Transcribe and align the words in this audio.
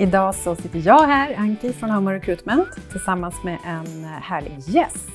Idag 0.00 0.34
så 0.34 0.56
sitter 0.56 0.78
jag 0.78 1.06
här, 1.06 1.34
Anki 1.38 1.72
från 1.72 1.90
Homo 1.90 2.10
Recruitment, 2.10 2.68
tillsammans 2.90 3.34
med 3.44 3.58
en 3.66 4.04
härlig 4.04 4.58
gäst. 4.58 5.08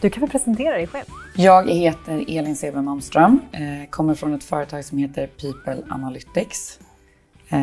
Du 0.00 0.10
kan 0.10 0.20
väl 0.20 0.30
presentera 0.30 0.74
dig 0.74 0.86
själv? 0.86 1.04
Jag 1.36 1.70
heter 1.70 2.24
Elin 2.28 2.56
Seber 2.56 2.82
Malmström, 2.82 3.40
eh, 3.52 3.90
kommer 3.90 4.14
från 4.14 4.34
ett 4.34 4.44
företag 4.44 4.84
som 4.84 4.98
heter 4.98 5.26
People 5.26 5.94
Analytics. 5.94 6.80
Eh, 7.48 7.58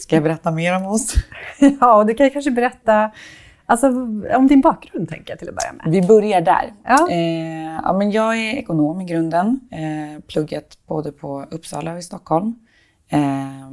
ska 0.00 0.16
jag 0.16 0.22
berätta 0.22 0.50
mer 0.50 0.76
om 0.76 0.86
oss? 0.86 1.14
ja, 1.80 2.04
du 2.04 2.14
kan 2.14 2.30
kanske 2.30 2.50
berätta 2.50 3.10
alltså, 3.66 3.86
om 4.36 4.46
din 4.48 4.60
bakgrund, 4.60 5.08
tänker 5.08 5.30
jag 5.30 5.38
till 5.38 5.48
att 5.48 5.54
börja 5.54 5.72
med. 5.72 5.92
Vi 5.92 6.06
börjar 6.06 6.40
där. 6.40 6.72
Ja. 6.84 7.10
Eh, 7.10 7.80
ja, 7.84 7.92
men 7.92 8.10
jag 8.10 8.36
är 8.36 8.54
ekonom 8.54 9.00
i 9.00 9.04
grunden, 9.04 9.60
eh, 9.70 10.22
pluggat 10.26 10.78
både 10.86 11.12
på 11.12 11.46
Uppsala 11.50 11.92
och 11.92 11.98
i 11.98 12.02
Stockholm. 12.02 12.54
Eh, 13.08 13.63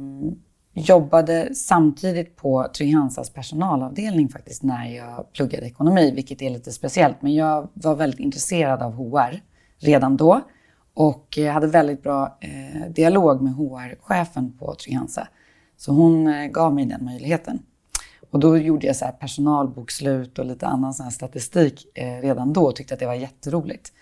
jobbade 0.88 1.54
samtidigt 1.54 2.36
på 2.36 2.66
Trygg-Hansas 2.74 3.34
personalavdelning 3.34 4.28
faktiskt 4.28 4.62
när 4.62 4.96
jag 4.96 5.32
pluggade 5.32 5.66
ekonomi, 5.66 6.12
vilket 6.14 6.42
är 6.42 6.50
lite 6.50 6.72
speciellt. 6.72 7.22
Men 7.22 7.34
jag 7.34 7.68
var 7.74 7.94
väldigt 7.94 8.20
intresserad 8.20 8.82
av 8.82 8.92
HR 8.92 9.40
redan 9.78 10.16
då 10.16 10.40
och 10.94 11.38
eh, 11.38 11.52
hade 11.52 11.66
väldigt 11.66 12.02
bra 12.02 12.38
eh, 12.40 12.90
dialog 12.90 13.42
med 13.42 13.52
HR-chefen 13.52 14.58
på 14.58 14.74
Trygg-Hansa. 14.74 15.28
Så 15.76 15.92
hon 15.92 16.26
eh, 16.26 16.46
gav 16.46 16.74
mig 16.74 16.86
den 16.86 17.04
möjligheten. 17.04 17.62
Och 18.30 18.40
då 18.40 18.58
gjorde 18.58 18.86
jag 18.86 18.96
så 18.96 19.04
här 19.04 19.12
personalbokslut 19.12 20.38
och 20.38 20.46
lite 20.46 20.66
annan 20.66 20.94
sån 20.94 21.10
statistik 21.10 21.86
eh, 21.94 22.20
redan 22.20 22.52
då 22.52 22.64
och 22.64 22.76
tyckte 22.76 22.94
att 22.94 23.00
det 23.00 23.06
var 23.06 23.14
jätteroligt. 23.14 23.92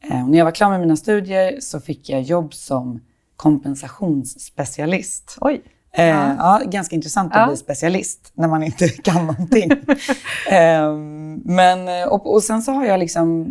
Eh, 0.00 0.28
när 0.28 0.38
jag 0.38 0.44
var 0.44 0.52
klar 0.52 0.70
med 0.70 0.80
mina 0.80 0.96
studier 0.96 1.60
så 1.60 1.80
fick 1.80 2.10
jag 2.10 2.22
jobb 2.22 2.54
som 2.54 3.00
kompensationsspecialist. 3.36 5.38
Oj! 5.40 5.62
Eh, 5.96 6.06
ja. 6.06 6.36
ja. 6.38 6.70
ganska 6.70 6.96
intressant 6.96 7.32
att 7.32 7.40
ja. 7.40 7.46
bli 7.46 7.56
specialist 7.56 8.32
när 8.34 8.48
man 8.48 8.62
inte 8.62 8.88
kan 9.04 9.26
någonting. 9.26 9.70
eh, 10.50 10.94
men, 11.44 12.08
och, 12.08 12.34
och, 12.34 12.42
sen 12.42 12.62
så 12.62 12.72
har 12.72 12.84
jag 12.84 13.00
liksom 13.00 13.48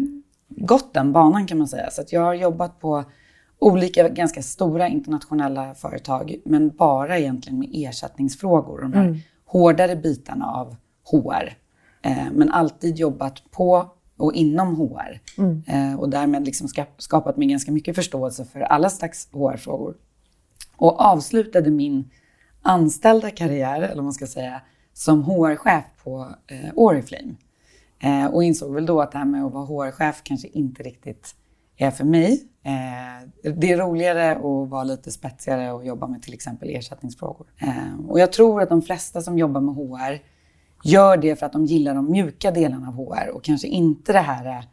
gått 0.49 0.93
den 0.93 1.13
banan 1.13 1.47
kan 1.47 1.57
man 1.57 1.67
säga. 1.67 1.91
Så 1.91 2.01
att 2.01 2.13
jag 2.13 2.21
har 2.21 2.33
jobbat 2.33 2.79
på 2.79 3.03
olika 3.59 4.09
ganska 4.09 4.41
stora 4.41 4.87
internationella 4.87 5.73
företag, 5.73 6.35
men 6.45 6.69
bara 6.69 7.19
egentligen 7.19 7.59
med 7.59 7.69
ersättningsfrågor. 7.73 8.81
De 8.81 8.93
här 8.93 9.05
mm. 9.05 9.19
hårdare 9.45 9.95
bitarna 9.95 10.45
av 10.45 10.75
HR. 11.11 11.57
Eh, 12.01 12.31
men 12.31 12.51
alltid 12.51 12.97
jobbat 12.97 13.51
på 13.51 13.89
och 14.17 14.33
inom 14.33 14.75
HR. 14.75 15.19
Mm. 15.37 15.63
Eh, 15.67 15.99
och 15.99 16.09
därmed 16.09 16.45
liksom 16.45 16.67
skapat 16.97 17.37
mig 17.37 17.47
ganska 17.47 17.71
mycket 17.71 17.95
förståelse 17.95 18.45
för 18.45 18.61
alla 18.61 18.89
slags 18.89 19.27
HR-frågor. 19.31 19.95
Och 20.75 21.01
avslutade 21.01 21.71
min 21.71 22.09
anställda 22.63 23.29
karriär, 23.29 23.81
eller 23.81 23.95
vad 23.95 24.03
man 24.03 24.13
ska 24.13 24.27
säga, 24.27 24.61
som 24.93 25.23
HR-chef 25.23 25.83
på 26.03 26.35
eh, 26.47 26.69
Oriflame. 26.75 27.35
Eh, 27.99 28.25
och 28.25 28.43
insåg 28.43 28.73
väl 28.73 28.85
då 28.85 29.01
att 29.01 29.11
det 29.11 29.17
här 29.17 29.25
med 29.25 29.45
att 29.45 29.53
vara 29.53 29.65
HR-chef 29.65 30.21
kanske 30.23 30.47
inte 30.47 30.83
riktigt 30.83 31.35
är 31.77 31.91
för 31.91 32.03
mig. 32.03 32.43
Eh, 32.63 33.51
det 33.53 33.71
är 33.71 33.77
roligare 33.77 34.35
att 34.35 34.69
vara 34.69 34.83
lite 34.83 35.11
spetsigare 35.11 35.71
och 35.71 35.85
jobba 35.85 36.07
med 36.07 36.21
till 36.21 36.33
exempel 36.33 36.69
ersättningsfrågor. 36.69 37.47
Eh, 37.57 38.09
och 38.09 38.19
jag 38.19 38.31
tror 38.31 38.61
att 38.61 38.69
de 38.69 38.81
flesta 38.81 39.21
som 39.21 39.37
jobbar 39.37 39.61
med 39.61 39.75
HR 39.75 40.19
gör 40.83 41.17
det 41.17 41.35
för 41.35 41.45
att 41.45 41.53
de 41.53 41.65
gillar 41.65 41.95
de 41.95 42.11
mjuka 42.11 42.51
delarna 42.51 42.87
av 42.87 42.93
HR 42.93 43.29
och 43.33 43.43
kanske 43.43 43.67
inte 43.67 44.13
det 44.13 44.19
här 44.19 44.45
eh, 44.45 44.63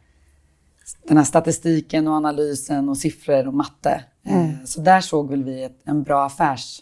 den 1.07 1.17
här 1.17 1.23
statistiken 1.23 2.07
och 2.07 2.13
analysen 2.13 2.89
och 2.89 2.97
siffror 2.97 3.47
och 3.47 3.53
matte. 3.53 4.03
Eh, 4.25 4.35
mm. 4.35 4.65
Så 4.65 4.81
där 4.81 5.01
såg 5.01 5.29
väl 5.29 5.43
vi 5.43 5.63
ett, 5.63 5.81
en 5.83 6.03
bra 6.03 6.25
affärs 6.25 6.81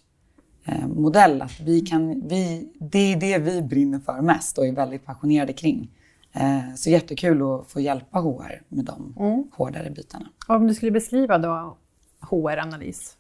modell. 0.88 1.42
Att 1.42 1.60
vi 1.60 1.82
kan, 1.82 2.28
vi, 2.28 2.70
det 2.80 3.14
är 3.14 3.18
det 3.18 3.38
vi 3.38 3.62
brinner 3.62 4.00
för 4.00 4.22
mest 4.22 4.58
och 4.58 4.68
är 4.68 4.72
väldigt 4.72 5.06
passionerade 5.06 5.54
kring. 5.54 5.90
Eh, 6.34 6.76
så 6.76 6.90
jättekul 6.90 7.42
att 7.42 7.72
få 7.72 7.80
hjälpa 7.80 8.20
HR 8.20 8.62
med 8.68 8.86
de 8.86 9.16
mm. 9.20 9.44
hårdare 9.52 9.90
bitarna. 9.90 10.26
Om 10.48 10.68
du 10.68 10.74
skulle 10.74 10.92
beskriva 10.92 11.38
då 11.38 11.78
HR-analys, 12.20 13.18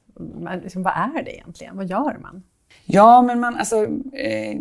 liksom, 0.64 0.84
vad 0.84 0.94
är 0.94 1.24
det 1.24 1.36
egentligen? 1.36 1.78
Vad 1.78 1.90
gör 1.90 2.18
man? 2.22 2.44
Ja, 2.86 3.22
men 3.22 3.40
man, 3.40 3.56
alltså, 3.56 3.88
eh, 4.14 4.58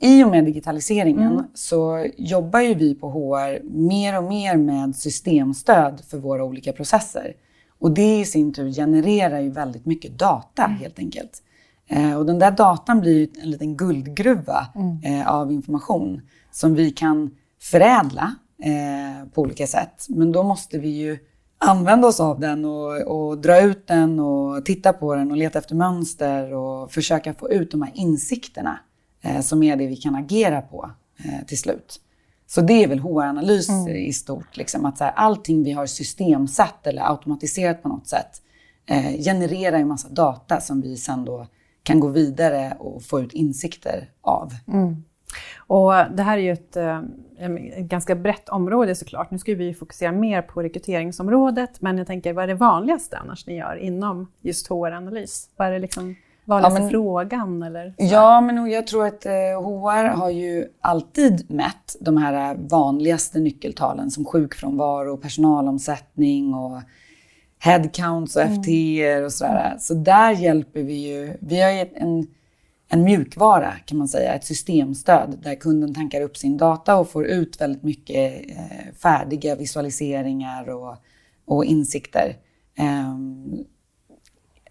i 0.00 0.24
och 0.24 0.28
med 0.28 0.44
digitaliseringen 0.44 1.32
mm. 1.32 1.44
så 1.54 2.06
jobbar 2.16 2.60
ju 2.60 2.74
vi 2.74 2.94
på 2.94 3.10
HR 3.10 3.62
mer 3.64 4.18
och 4.18 4.24
mer 4.24 4.56
med 4.56 4.96
systemstöd 4.96 6.02
för 6.10 6.18
våra 6.18 6.44
olika 6.44 6.72
processer. 6.72 7.34
Och 7.78 7.90
det 7.90 8.20
i 8.20 8.24
sin 8.24 8.52
tur 8.52 8.72
genererar 8.72 9.40
ju 9.40 9.50
väldigt 9.50 9.86
mycket 9.86 10.18
data 10.18 10.64
mm. 10.64 10.76
helt 10.76 10.98
enkelt. 10.98 11.42
Eh, 11.88 12.14
och 12.14 12.26
den 12.26 12.38
där 12.38 12.50
datan 12.50 13.00
blir 13.00 13.28
en 13.42 13.50
liten 13.50 13.76
guldgruva 13.76 14.66
mm. 14.74 14.98
eh, 15.02 15.28
av 15.28 15.52
information 15.52 16.20
som 16.50 16.74
vi 16.74 16.90
kan 16.90 17.30
förädla 17.60 18.34
eh, 18.62 19.28
på 19.34 19.40
olika 19.42 19.66
sätt. 19.66 20.06
Men 20.08 20.32
då 20.32 20.42
måste 20.42 20.78
vi 20.78 20.88
ju 20.88 21.18
använda 21.58 22.08
oss 22.08 22.20
av 22.20 22.40
den 22.40 22.64
och, 22.64 23.02
och, 23.02 23.38
dra 23.38 23.60
ut 23.60 23.86
den 23.86 24.20
och 24.20 24.64
titta 24.64 24.92
på 24.92 25.14
den 25.14 25.30
och 25.30 25.36
leta 25.36 25.58
efter 25.58 25.74
mönster 25.74 26.54
och 26.54 26.92
försöka 26.92 27.34
få 27.34 27.50
ut 27.50 27.70
de 27.70 27.82
här 27.82 27.92
insikterna 27.94 28.80
eh, 29.22 29.40
som 29.40 29.62
är 29.62 29.76
det 29.76 29.86
vi 29.86 29.96
kan 29.96 30.14
agera 30.14 30.62
på 30.62 30.90
eh, 31.24 31.46
till 31.46 31.58
slut. 31.58 32.00
Så 32.46 32.60
det 32.60 32.84
är 32.84 32.88
väl 32.88 32.98
HR-analys 32.98 33.68
mm. 33.68 33.88
i 33.88 34.12
stort. 34.12 34.56
Liksom, 34.56 34.84
att 34.84 34.98
så 34.98 35.04
här, 35.04 35.12
allting 35.12 35.62
vi 35.62 35.72
har 35.72 35.86
systemsatt 35.86 36.86
eller 36.86 37.10
automatiserat 37.10 37.82
på 37.82 37.88
något 37.88 38.06
sätt 38.06 38.42
eh, 38.86 39.22
genererar 39.24 39.76
en 39.78 39.88
massa 39.88 40.08
data 40.08 40.60
som 40.60 40.80
vi 40.80 40.96
sen 40.96 41.24
då 41.24 41.46
kan 41.82 42.00
gå 42.00 42.08
vidare 42.08 42.76
och 42.78 43.02
få 43.02 43.20
ut 43.20 43.32
insikter 43.32 44.10
av. 44.20 44.52
Mm. 44.68 45.04
Och 45.56 45.92
det 45.92 46.22
här 46.22 46.38
är 46.38 46.42
ju 46.42 46.52
ett, 46.52 46.76
eh, 46.76 47.00
ett, 47.38 47.84
ganska 47.84 48.14
brett 48.14 48.48
område 48.48 48.94
såklart. 48.94 49.30
Nu 49.30 49.38
ska 49.38 49.54
vi 49.54 49.74
fokusera 49.74 50.12
mer 50.12 50.42
på 50.42 50.62
rekryteringsområdet, 50.62 51.80
men 51.80 51.98
jag 51.98 52.06
tänker, 52.06 52.32
vad 52.32 52.44
är 52.44 52.48
det 52.48 52.54
vanligaste 52.54 53.18
annars 53.18 53.46
ni 53.46 53.56
gör 53.56 53.76
inom 53.76 54.30
just 54.40 54.68
HR-analys? 54.68 55.48
Vad 55.56 55.68
är 55.68 55.72
det 55.72 55.78
liksom 55.78 56.16
vanligaste 56.44 56.78
ja, 56.78 56.82
men, 56.82 56.90
frågan? 56.90 57.62
Eller 57.62 57.94
ja, 57.98 58.40
men 58.40 58.70
jag 58.70 58.86
tror 58.86 59.06
att 59.06 59.24
HR 59.24 60.04
eh, 60.04 60.18
har 60.18 60.30
ju 60.30 60.66
alltid 60.80 61.50
mätt 61.50 61.96
de 62.00 62.16
här 62.16 62.56
vanligaste 62.58 63.38
nyckeltalen 63.38 64.10
som 64.10 64.24
sjukfrånvaro, 64.24 65.16
personalomsättning 65.16 66.54
och 66.54 66.80
headcounts 67.64 68.36
och 68.36 68.42
mm. 68.42 68.62
FTE 68.62 69.24
och 69.24 69.32
sådär. 69.32 69.76
Så 69.78 69.94
där 69.94 70.32
hjälper 70.32 70.82
vi 70.82 70.94
ju. 70.94 71.36
Vi 71.40 71.60
har 71.60 71.70
ju 71.70 71.86
en, 71.94 72.26
en 72.88 73.04
mjukvara 73.04 73.72
kan 73.72 73.98
man 73.98 74.08
säga, 74.08 74.34
ett 74.34 74.44
systemstöd 74.44 75.38
där 75.42 75.54
kunden 75.54 75.94
tankar 75.94 76.20
upp 76.20 76.36
sin 76.36 76.56
data 76.56 76.96
och 76.96 77.10
får 77.10 77.26
ut 77.26 77.60
väldigt 77.60 77.82
mycket 77.82 78.50
eh, 78.50 78.94
färdiga 79.02 79.56
visualiseringar 79.56 80.68
och, 80.68 80.96
och 81.44 81.64
insikter. 81.64 82.36
Um, 82.78 83.64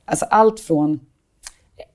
alltså 0.05 0.25
allt 0.25 0.59
från 0.59 0.99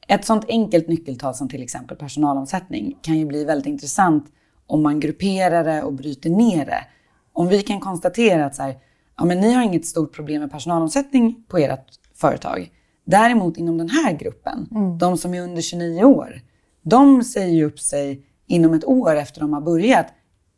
ett 0.09 0.25
sånt 0.25 0.45
enkelt 0.49 0.89
nyckeltal 0.89 1.35
som 1.35 1.49
till 1.49 1.63
exempel 1.63 1.97
personalomsättning 1.97 2.99
kan 3.03 3.19
ju 3.19 3.27
bli 3.27 3.45
väldigt 3.45 3.67
intressant 3.67 4.27
om 4.67 4.83
man 4.83 5.01
grupperar 5.01 5.65
det 5.65 5.83
och 5.83 5.93
bryter 5.93 6.31
ner 6.31 6.67
det. 6.67 6.85
Om 7.33 7.49
vi 7.49 7.63
kan 7.63 7.81
konstatera 7.81 8.47
att 8.47 8.55
så 8.55 8.63
här, 8.63 8.77
ja, 9.17 9.25
men 9.25 9.41
ni 9.41 9.53
har 9.53 9.63
inget 9.63 9.87
stort 9.87 10.15
problem 10.15 10.41
med 10.41 10.51
personalomsättning 10.51 11.45
på 11.49 11.59
ert 11.59 11.87
företag. 12.15 12.71
Däremot 13.05 13.57
inom 13.57 13.79
den 13.79 13.89
här 13.89 14.13
gruppen, 14.13 14.69
mm. 14.71 14.99
de 14.99 15.17
som 15.17 15.35
är 15.35 15.43
under 15.43 15.63
29 15.63 16.05
år, 16.05 16.41
de 16.83 17.25
säger 17.25 17.55
ju 17.55 17.65
upp 17.65 17.81
sig 17.81 18.23
inom 18.47 18.75
ett 18.75 18.85
år 18.85 19.17
efter 19.17 19.41
de 19.41 19.53
har 19.53 19.61
börjat, 19.61 20.07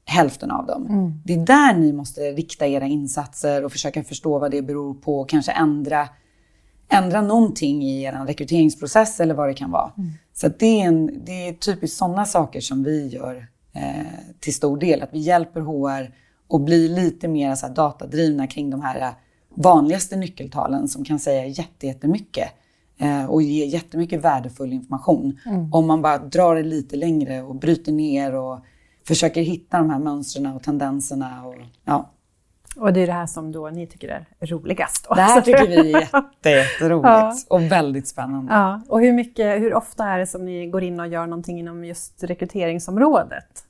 hälften 0.05 0.50
av 0.50 0.66
dem. 0.66 0.87
Mm. 0.87 1.12
Det 1.25 1.34
är 1.34 1.46
där 1.46 1.75
ni 1.75 1.93
måste 1.93 2.20
rikta 2.20 2.66
era 2.66 2.87
insatser 2.87 3.64
och 3.64 3.72
försöka 3.72 4.05
förstå 4.05 4.38
vad 4.38 4.50
det 4.50 4.62
beror 4.62 4.94
på 4.94 5.20
och 5.20 5.28
kanske 5.28 5.52
ändra, 5.52 6.08
ändra 6.88 7.20
någonting 7.20 7.82
i 7.82 8.02
er 8.02 8.12
rekryteringsprocess 8.26 9.20
eller 9.20 9.34
vad 9.34 9.49
det 9.49 9.54
kan 9.54 9.70
vara. 9.70 9.93
Mm. 9.99 10.11
Så 10.32 10.49
det, 10.49 10.81
är 10.81 10.87
en, 10.87 11.25
det 11.25 11.49
är 11.49 11.52
typiskt 11.52 11.99
sådana 11.99 12.25
saker 12.25 12.61
som 12.61 12.84
vi 12.84 13.06
gör 13.06 13.46
eh, 13.72 14.06
till 14.40 14.54
stor 14.54 14.78
del. 14.78 15.02
Att 15.02 15.11
vi 15.12 15.19
hjälper 15.19 15.61
HR 15.61 16.14
och 16.48 16.60
bli 16.60 16.88
lite 16.88 17.28
mer 17.28 17.54
så 17.54 17.68
datadrivna 17.68 18.46
kring 18.46 18.70
de 18.70 18.80
här 18.80 19.12
vanligaste 19.54 20.16
nyckeltalen 20.16 20.88
som 20.88 21.04
kan 21.04 21.18
säga 21.18 21.46
jättemycket 21.80 22.48
eh, 22.98 23.24
och 23.24 23.42
ge 23.42 23.64
jättemycket 23.64 24.24
värdefull 24.24 24.72
information. 24.72 25.38
Mm. 25.46 25.72
Om 25.72 25.86
man 25.86 26.02
bara 26.02 26.18
drar 26.18 26.54
det 26.54 26.62
lite 26.62 26.96
längre 26.96 27.42
och 27.42 27.54
bryter 27.54 27.92
ner 27.92 28.34
och 28.34 28.58
försöker 29.06 29.42
hitta 29.42 29.78
de 29.78 29.90
här 29.90 29.98
mönstren 29.98 30.46
och 30.46 30.62
tendenserna. 30.62 31.46
Och, 31.46 31.54
ja. 31.84 32.10
Och 32.76 32.92
det 32.92 33.00
är 33.00 33.06
det 33.06 33.12
här 33.12 33.26
som 33.26 33.52
då 33.52 33.70
ni 33.70 33.86
tycker 33.86 34.08
är 34.08 34.46
roligast? 34.46 35.06
Då. 35.08 35.14
Det 35.14 35.20
här 35.20 35.40
tycker 35.40 35.66
vi 35.66 35.76
är 35.76 36.00
jätte, 36.00 36.50
jätteroligt 36.50 37.04
ja. 37.04 37.34
och 37.48 37.62
väldigt 37.62 38.08
spännande. 38.08 38.52
Ja. 38.52 38.80
Och 38.88 39.00
hur, 39.00 39.12
mycket, 39.12 39.60
hur 39.60 39.74
ofta 39.74 40.04
är 40.04 40.18
det 40.18 40.26
som 40.26 40.44
ni 40.44 40.66
går 40.66 40.82
in 40.82 41.00
och 41.00 41.08
gör 41.08 41.26
någonting 41.26 41.58
inom 41.58 41.84
just 41.84 42.24
rekryteringsområdet? 42.24 43.64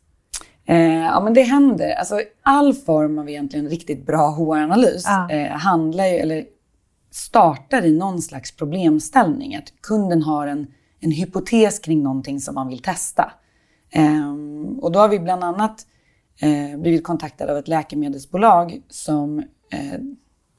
Eh, 0.69 0.99
ja, 0.99 1.21
men 1.21 1.35
det 1.35 1.43
händer. 1.43 1.91
Alltså, 1.91 2.21
all 2.43 2.75
form 2.75 3.19
av 3.19 3.29
egentligen 3.29 3.69
riktigt 3.69 4.07
bra 4.07 4.31
HR-analys 4.31 5.05
ja. 5.07 5.31
eh, 5.31 5.51
handlar 5.51 6.07
ju, 6.07 6.15
eller 6.15 6.45
startar 7.11 7.85
i 7.85 7.99
någon 7.99 8.23
slags 8.23 8.57
problemställning. 8.57 9.57
Att 9.57 9.73
kunden 9.81 10.23
har 10.23 10.47
en, 10.47 10.67
en 11.01 11.11
hypotes 11.11 11.79
kring 11.79 12.03
någonting 12.03 12.41
som 12.41 12.55
man 12.55 12.69
vill 12.69 12.83
testa. 12.83 13.33
Eh, 13.91 14.35
och 14.81 14.93
då 14.93 14.99
har 14.99 15.09
vi 15.09 15.19
bland 15.19 15.45
annat 15.45 15.87
eh, 16.41 16.81
blivit 16.81 17.05
kontaktade 17.05 17.53
av 17.53 17.59
ett 17.59 17.69
läkemedelsbolag 17.69 18.83
som, 18.89 19.39
eh, 19.73 20.01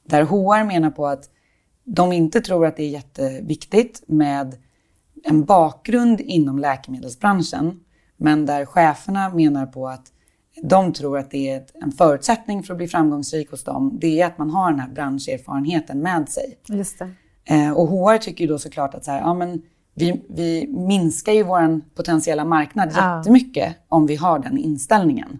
där 0.08 0.22
HR 0.22 0.64
menar 0.64 0.90
på 0.90 1.06
att 1.06 1.24
de 1.84 2.12
inte 2.12 2.40
tror 2.40 2.66
att 2.66 2.76
det 2.76 2.82
är 2.82 2.90
jätteviktigt 2.90 4.02
med 4.06 4.56
en 5.24 5.44
bakgrund 5.44 6.20
inom 6.20 6.58
läkemedelsbranschen 6.58 7.80
men 8.20 8.46
där 8.46 8.64
cheferna 8.64 9.28
menar 9.28 9.66
på 9.66 9.88
att 9.88 10.06
de 10.62 10.92
tror 10.92 11.18
att 11.18 11.30
det 11.30 11.50
är 11.50 11.62
en 11.82 11.92
förutsättning 11.92 12.62
för 12.62 12.74
att 12.74 12.78
bli 12.78 12.88
framgångsrik 12.88 13.50
hos 13.50 13.64
dem. 13.64 13.98
Det 14.00 14.20
är 14.20 14.26
att 14.26 14.38
man 14.38 14.50
har 14.50 14.70
den 14.70 14.80
här 14.80 14.88
branscherfarenheten 14.88 16.00
med 16.00 16.28
sig. 16.28 16.58
Just 16.68 16.98
det. 16.98 17.10
Eh, 17.44 17.72
och 17.72 17.88
HR 17.88 18.18
tycker 18.18 18.44
ju 18.44 18.48
då 18.48 18.58
såklart 18.58 18.94
att 18.94 19.04
så 19.04 19.10
här, 19.10 19.20
ja, 19.20 19.34
men 19.34 19.62
vi, 19.94 20.22
vi 20.28 20.66
minskar 20.68 21.32
ju 21.32 21.42
vår 21.42 21.80
potentiella 21.94 22.44
marknad 22.44 22.92
ja. 22.96 23.18
jättemycket 23.18 23.76
om 23.88 24.06
vi 24.06 24.16
har 24.16 24.38
den 24.38 24.58
inställningen. 24.58 25.38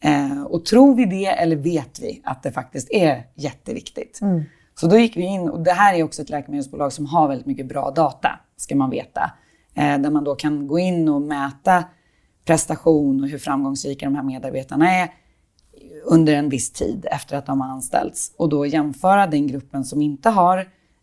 Eh, 0.00 0.42
och 0.42 0.64
tror 0.64 0.94
vi 0.94 1.04
det 1.04 1.26
eller 1.26 1.56
vet 1.56 2.00
vi 2.00 2.20
att 2.24 2.42
det 2.42 2.52
faktiskt 2.52 2.90
är 2.90 3.26
jätteviktigt? 3.34 4.20
Mm. 4.22 4.42
Så 4.74 4.86
då 4.86 4.98
gick 4.98 5.16
vi 5.16 5.22
in, 5.22 5.48
och 5.48 5.60
det 5.60 5.72
här 5.72 5.94
är 5.94 6.02
också 6.02 6.22
ett 6.22 6.30
läkemedelsbolag 6.30 6.92
som 6.92 7.06
har 7.06 7.28
väldigt 7.28 7.46
mycket 7.46 7.68
bra 7.68 7.90
data, 7.90 8.30
ska 8.56 8.76
man 8.76 8.90
veta. 8.90 9.30
Eh, 9.74 9.98
där 9.98 10.10
man 10.10 10.24
då 10.24 10.34
kan 10.34 10.66
gå 10.66 10.78
in 10.78 11.08
och 11.08 11.22
mäta 11.22 11.84
prestation 12.50 13.20
och 13.22 13.28
hur 13.28 13.38
framgångsrika 13.38 14.06
de 14.06 14.14
här 14.14 14.22
medarbetarna 14.22 14.90
är 14.90 15.08
under 16.04 16.34
en 16.34 16.48
viss 16.48 16.72
tid 16.72 17.06
efter 17.10 17.36
att 17.36 17.46
de 17.46 17.60
har 17.60 17.68
anställts. 17.68 18.32
Och 18.36 18.48
då 18.48 18.66
jämföra 18.66 19.26
den 19.26 19.46
gruppen 19.46 19.84
som 19.84 20.02
inte 20.02 20.30
har 20.30 20.58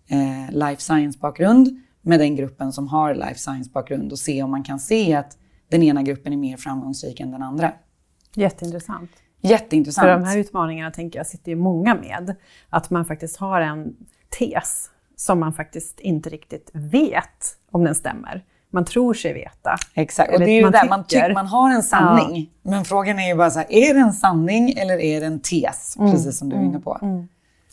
eh, 0.07 0.51
life 0.51 0.81
science-bakgrund 0.81 1.81
med 2.01 2.19
den 2.19 2.35
gruppen 2.35 2.73
som 2.73 2.88
har 2.88 3.15
life 3.15 3.35
science-bakgrund 3.35 4.11
och 4.11 4.19
se 4.19 4.44
om 4.44 4.51
man 4.51 4.63
kan 4.63 4.79
se 4.79 5.13
att 5.13 5.38
den 5.69 5.83
ena 5.83 6.03
gruppen 6.03 6.33
är 6.33 6.38
mer 6.38 6.57
framgångsrik 6.57 7.19
än 7.19 7.31
den 7.31 7.44
andra. 7.44 7.73
Jätteintressant. 8.35 9.11
Jätteintressant. 9.41 10.05
För 10.05 10.11
de 10.11 10.23
här 10.23 10.38
utmaningarna 10.38 10.91
tänker 10.91 11.19
jag 11.19 11.27
sitter 11.27 11.51
ju 11.51 11.57
många 11.57 11.95
med. 11.95 12.35
Att 12.69 12.89
man 12.89 13.05
faktiskt 13.05 13.38
har 13.38 13.61
en 13.61 13.95
tes 14.39 14.89
som 15.15 15.39
man 15.39 15.53
faktiskt 15.53 15.99
inte 15.99 16.29
riktigt 16.29 16.69
vet 16.73 17.57
om 17.71 17.83
den 17.83 17.95
stämmer 17.95 18.44
man 18.77 18.85
tror 18.85 19.13
sig 19.13 19.33
veta. 19.33 19.77
Exakt, 19.94 20.33
och 20.33 20.39
det 20.39 20.51
är 20.51 20.56
ju 20.56 20.62
man 20.62 20.71
där 20.71 20.89
man 20.89 21.03
tycker 21.03 21.33
man 21.33 21.47
har 21.47 21.71
en 21.71 21.83
sanning. 21.83 22.51
Ja. 22.63 22.71
Men 22.71 22.85
frågan 22.85 23.19
är 23.19 23.27
ju 23.27 23.35
bara 23.35 23.50
så 23.50 23.59
här, 23.59 23.68
är 23.69 23.94
det 23.94 24.00
en 24.00 24.13
sanning 24.13 24.74
eller 24.77 25.00
är 25.00 25.19
det 25.19 25.25
en 25.25 25.39
tes? 25.39 25.97
Mm. 26.00 26.12
Precis 26.12 26.38
som 26.38 26.50
du 26.50 26.56
är 26.56 26.62
inne 26.62 26.79
på. 26.79 26.97
Mm. 27.01 27.13
mm. 27.13 27.27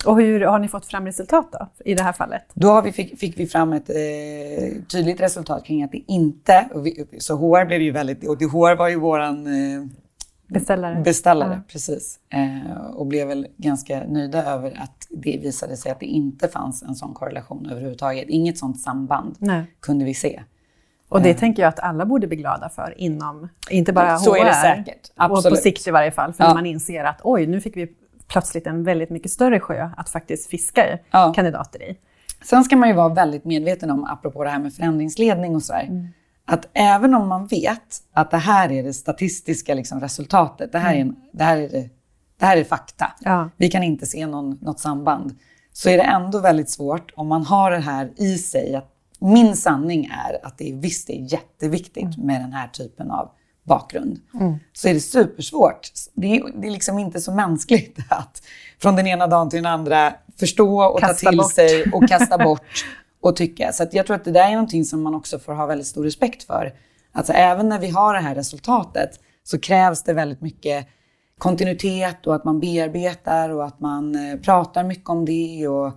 Och 0.06 0.20
hur 0.20 0.40
har 0.40 0.58
ni 0.58 0.68
fått 0.68 0.86
fram 0.86 1.06
resultat 1.06 1.48
då, 1.52 1.68
i 1.84 1.94
det 1.94 2.02
här 2.02 2.12
fallet? 2.12 2.42
Då 2.54 2.68
har 2.68 2.82
vi 2.82 2.92
fick, 2.92 3.18
fick 3.18 3.38
vi 3.38 3.46
fram 3.46 3.72
ett 3.72 3.90
eh, 3.90 4.82
tydligt 4.88 5.20
resultat 5.20 5.64
kring 5.64 5.82
att 5.82 5.92
det 5.92 6.02
inte, 6.06 6.68
vi, 6.74 7.06
så 7.18 7.36
HR 7.36 7.64
blev 7.64 7.82
ju 7.82 7.90
väldigt, 7.90 8.28
och 8.28 8.40
HR 8.40 8.76
var 8.76 8.88
ju 8.88 8.96
våran 8.96 9.46
eh, 9.46 9.86
beställare, 10.46 11.02
beställare 11.04 11.54
ja. 11.54 11.72
precis. 11.72 12.18
Eh, 12.28 12.86
och 12.94 13.06
blev 13.06 13.28
väl 13.28 13.46
ganska 13.56 14.02
nöjda 14.08 14.44
över 14.44 14.82
att 14.82 15.06
det 15.10 15.38
visade 15.42 15.76
sig 15.76 15.92
att 15.92 16.00
det 16.00 16.06
inte 16.06 16.48
fanns 16.48 16.82
en 16.82 16.94
sån 16.94 17.14
korrelation 17.14 17.66
överhuvudtaget. 17.70 18.28
Inget 18.28 18.58
sånt 18.58 18.80
samband 18.80 19.36
Nej. 19.38 19.64
kunde 19.80 20.04
vi 20.04 20.14
se. 20.14 20.42
Och 21.14 21.22
det 21.22 21.34
tänker 21.34 21.62
jag 21.62 21.68
att 21.68 21.80
alla 21.80 22.06
borde 22.06 22.26
bli 22.26 22.36
glada 22.36 22.68
för 22.68 22.94
inom, 22.96 23.48
inte 23.70 23.92
bara 23.92 24.18
Så 24.18 24.34
HR, 24.34 24.38
är 24.38 24.44
det 24.44 24.54
säkert. 24.54 25.12
Absolut. 25.16 25.46
och 25.46 25.50
på 25.50 25.56
sikt 25.56 25.86
i 25.86 25.90
varje 25.90 26.10
fall, 26.10 26.32
för 26.32 26.44
ja. 26.44 26.48
när 26.48 26.54
man 26.54 26.66
inser 26.66 27.04
att 27.04 27.20
oj, 27.22 27.46
nu 27.46 27.60
fick 27.60 27.76
vi 27.76 27.88
plötsligt 28.28 28.66
en 28.66 28.84
väldigt 28.84 29.10
mycket 29.10 29.30
större 29.30 29.60
sjö 29.60 29.90
att 29.96 30.08
faktiskt 30.08 30.50
fiska 30.50 30.98
ja. 31.10 31.32
kandidater 31.32 31.82
i. 31.82 31.96
Sen 32.44 32.64
ska 32.64 32.76
man 32.76 32.88
ju 32.88 32.94
vara 32.94 33.08
väldigt 33.08 33.44
medveten 33.44 33.90
om, 33.90 34.04
apropå 34.04 34.44
det 34.44 34.50
här 34.50 34.58
med 34.58 34.74
förändringsledning 34.74 35.54
och 35.56 35.62
sådär, 35.62 35.82
mm. 35.82 36.08
att 36.46 36.68
även 36.72 37.14
om 37.14 37.28
man 37.28 37.46
vet 37.46 37.98
att 38.12 38.30
det 38.30 38.36
här 38.36 38.72
är 38.72 38.82
det 38.82 38.92
statistiska 38.92 39.74
liksom, 39.74 40.00
resultatet, 40.00 40.72
det 40.72 40.78
här, 40.78 40.94
är, 40.94 40.98
en, 40.98 41.16
det, 41.32 41.44
här 41.44 41.56
är 41.56 41.68
det, 41.68 41.88
det 42.38 42.46
här 42.46 42.56
är 42.56 42.64
fakta, 42.64 43.12
ja. 43.20 43.50
vi 43.56 43.68
kan 43.68 43.82
inte 43.82 44.06
se 44.06 44.26
någon, 44.26 44.58
något 44.60 44.80
samband, 44.80 45.38
så 45.72 45.88
är 45.88 45.96
det 45.96 46.04
ändå 46.04 46.40
väldigt 46.40 46.70
svårt 46.70 47.12
om 47.16 47.28
man 47.28 47.42
har 47.44 47.70
det 47.70 47.80
här 47.80 48.10
i 48.16 48.38
sig, 48.38 48.74
att 48.74 48.93
min 49.24 49.56
sanning 49.56 50.04
är 50.04 50.46
att 50.46 50.58
det 50.58 50.70
är, 50.70 50.74
visst 50.74 51.06
det 51.06 51.12
är 51.12 51.32
jätteviktigt 51.32 52.16
mm. 52.16 52.26
med 52.26 52.40
den 52.40 52.52
här 52.52 52.68
typen 52.68 53.10
av 53.10 53.30
bakgrund. 53.62 54.20
Mm. 54.40 54.54
Så 54.72 54.88
är 54.88 54.94
det 54.94 55.00
supersvårt. 55.00 55.90
Det 56.14 56.36
är, 56.36 56.60
det 56.60 56.66
är 56.66 56.70
liksom 56.70 56.98
inte 56.98 57.20
så 57.20 57.32
mänskligt 57.32 57.98
att 58.08 58.42
från 58.82 58.96
den 58.96 59.06
ena 59.06 59.26
dagen 59.26 59.50
till 59.50 59.62
den 59.62 59.72
andra 59.72 60.14
förstå 60.36 60.84
och 60.84 61.00
kasta 61.00 61.24
ta 61.24 61.30
till 61.30 61.38
bort. 61.38 61.52
sig 61.52 61.90
och 61.92 62.08
kasta 62.08 62.38
bort 62.38 62.84
och 63.20 63.36
tycka. 63.36 63.72
Så 63.72 63.86
jag 63.92 64.06
tror 64.06 64.16
att 64.16 64.24
det 64.24 64.30
där 64.30 64.48
är 64.48 64.52
någonting 64.52 64.84
som 64.84 65.02
man 65.02 65.14
också 65.14 65.38
får 65.38 65.52
ha 65.52 65.66
väldigt 65.66 65.86
stor 65.86 66.04
respekt 66.04 66.42
för. 66.42 66.72
Alltså 67.12 67.32
även 67.32 67.68
när 67.68 67.78
vi 67.78 67.88
har 67.88 68.14
det 68.14 68.20
här 68.20 68.34
resultatet 68.34 69.10
så 69.44 69.60
krävs 69.60 70.02
det 70.02 70.12
väldigt 70.12 70.40
mycket 70.40 70.88
kontinuitet 71.38 72.26
och 72.26 72.34
att 72.34 72.44
man 72.44 72.60
bearbetar 72.60 73.50
och 73.50 73.64
att 73.64 73.80
man 73.80 74.14
eh, 74.14 74.40
pratar 74.40 74.84
mycket 74.84 75.08
om 75.08 75.24
det. 75.24 75.68
Och, 75.68 75.92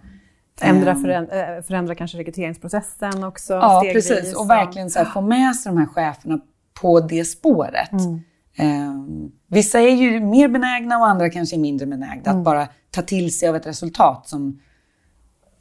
Ändra, 0.62 0.92
ehm. 0.92 1.02
förändra, 1.02 1.56
eh, 1.58 1.64
förändra 1.64 1.96
kanske 1.96 2.18
rekryteringsprocessen 2.18 3.24
också 3.24 3.54
Ja, 3.54 3.82
stegvis. 3.84 4.10
precis. 4.10 4.36
Och 4.36 4.50
verkligen 4.50 4.90
så 4.90 5.00
här, 5.00 5.06
få 5.06 5.22
med 5.22 5.56
sig 5.56 5.72
de 5.72 5.78
här 5.78 5.86
cheferna 5.86 6.40
på 6.82 7.00
det 7.00 7.26
spåret. 7.26 7.92
Mm. 7.92 8.20
Um, 8.60 9.32
vissa 9.48 9.80
är 9.80 9.96
ju 9.96 10.20
mer 10.20 10.48
benägna 10.48 10.98
och 10.98 11.08
andra 11.08 11.30
kanske 11.30 11.56
är 11.56 11.60
mindre 11.60 11.88
benägna 11.88 12.32
mm. 12.32 12.38
att 12.38 12.46
bara 12.46 12.68
ta 12.92 13.02
till 13.02 13.38
sig 13.38 13.50
av 13.50 13.56
ett 13.56 13.68
resultat 13.68 14.28
som, 14.28 14.60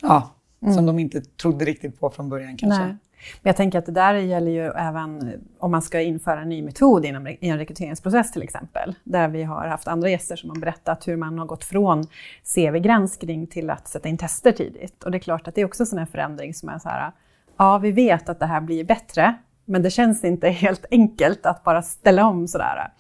ja, 0.02 0.30
mm. 0.62 0.74
som 0.74 0.86
de 0.86 0.98
inte 0.98 1.20
trodde 1.20 1.64
riktigt 1.64 2.00
på 2.00 2.10
från 2.10 2.28
början 2.28 2.56
kanske. 2.56 2.82
Nej. 2.84 2.96
Men 3.42 3.50
jag 3.50 3.56
tänker 3.56 3.78
att 3.78 3.86
det 3.86 3.92
där 3.92 4.14
gäller 4.14 4.50
ju 4.50 4.66
även 4.66 5.32
om 5.58 5.70
man 5.70 5.82
ska 5.82 6.00
införa 6.00 6.40
en 6.40 6.48
ny 6.48 6.62
metod 6.62 7.04
inom, 7.04 7.26
i 7.26 7.38
en 7.40 7.58
rekryteringsprocess 7.58 8.32
till 8.32 8.42
exempel. 8.42 8.94
Där 9.04 9.28
vi 9.28 9.42
har 9.42 9.66
haft 9.66 9.88
andra 9.88 10.10
gäster 10.10 10.36
som 10.36 10.50
har 10.50 10.56
berättat 10.56 11.08
hur 11.08 11.16
man 11.16 11.38
har 11.38 11.46
gått 11.46 11.64
från 11.64 12.06
CV-granskning 12.54 13.46
till 13.46 13.70
att 13.70 13.88
sätta 13.88 14.08
in 14.08 14.18
tester 14.18 14.52
tidigt. 14.52 15.04
Och 15.04 15.10
det 15.10 15.18
är 15.18 15.20
klart 15.20 15.48
att 15.48 15.54
det 15.54 15.60
är 15.60 15.64
också 15.64 15.96
en 15.96 16.06
förändring 16.06 16.54
som 16.54 16.68
är 16.68 16.78
så 16.78 16.88
här, 16.88 17.12
ja 17.56 17.78
vi 17.78 17.92
vet 17.92 18.28
att 18.28 18.38
det 18.38 18.46
här 18.46 18.60
blir 18.60 18.84
bättre, 18.84 19.34
men 19.64 19.82
det 19.82 19.90
känns 19.90 20.24
inte 20.24 20.48
helt 20.48 20.84
enkelt 20.90 21.46
att 21.46 21.64
bara 21.64 21.82
ställa 21.82 22.26
om 22.26 22.48
sådär. 22.48 22.92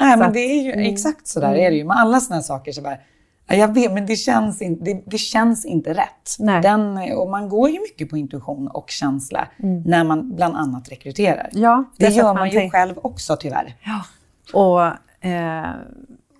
Nej, 0.00 0.12
så 0.12 0.18
men 0.18 0.32
det 0.32 0.40
är 0.40 0.62
ju 0.62 0.72
mm. 0.72 0.92
exakt 0.92 1.26
sådär 1.26 1.48
mm. 1.48 1.60
är 1.60 1.70
det 1.70 1.76
ju 1.76 1.84
med 1.84 1.96
alla 1.96 2.20
sådana 2.20 2.42
saker. 2.42 2.72
Så 2.72 2.82
bara, 2.82 2.96
jag 3.46 3.74
vet, 3.74 3.92
men 3.92 4.06
det 4.06 4.16
känns, 4.16 4.62
in, 4.62 4.78
det, 4.84 5.02
det 5.06 5.18
känns 5.18 5.64
inte 5.64 5.94
rätt. 5.94 6.36
Den, 6.62 6.98
och 7.16 7.30
man 7.30 7.48
går 7.48 7.70
ju 7.70 7.80
mycket 7.80 8.10
på 8.10 8.16
intuition 8.16 8.68
och 8.68 8.90
känsla 8.90 9.48
mm. 9.58 9.82
när 9.82 10.04
man 10.04 10.36
bland 10.36 10.56
annat 10.56 10.88
rekryterar. 10.92 11.48
Ja, 11.52 11.84
det, 11.96 12.06
det 12.06 12.12
gör 12.12 12.24
man, 12.24 12.34
man 12.36 12.50
ju 12.50 12.70
själv 12.70 12.94
också 13.02 13.36
tyvärr. 13.36 13.74
Ja. 13.84 14.04
Och, 14.52 15.26
eh, 15.26 15.70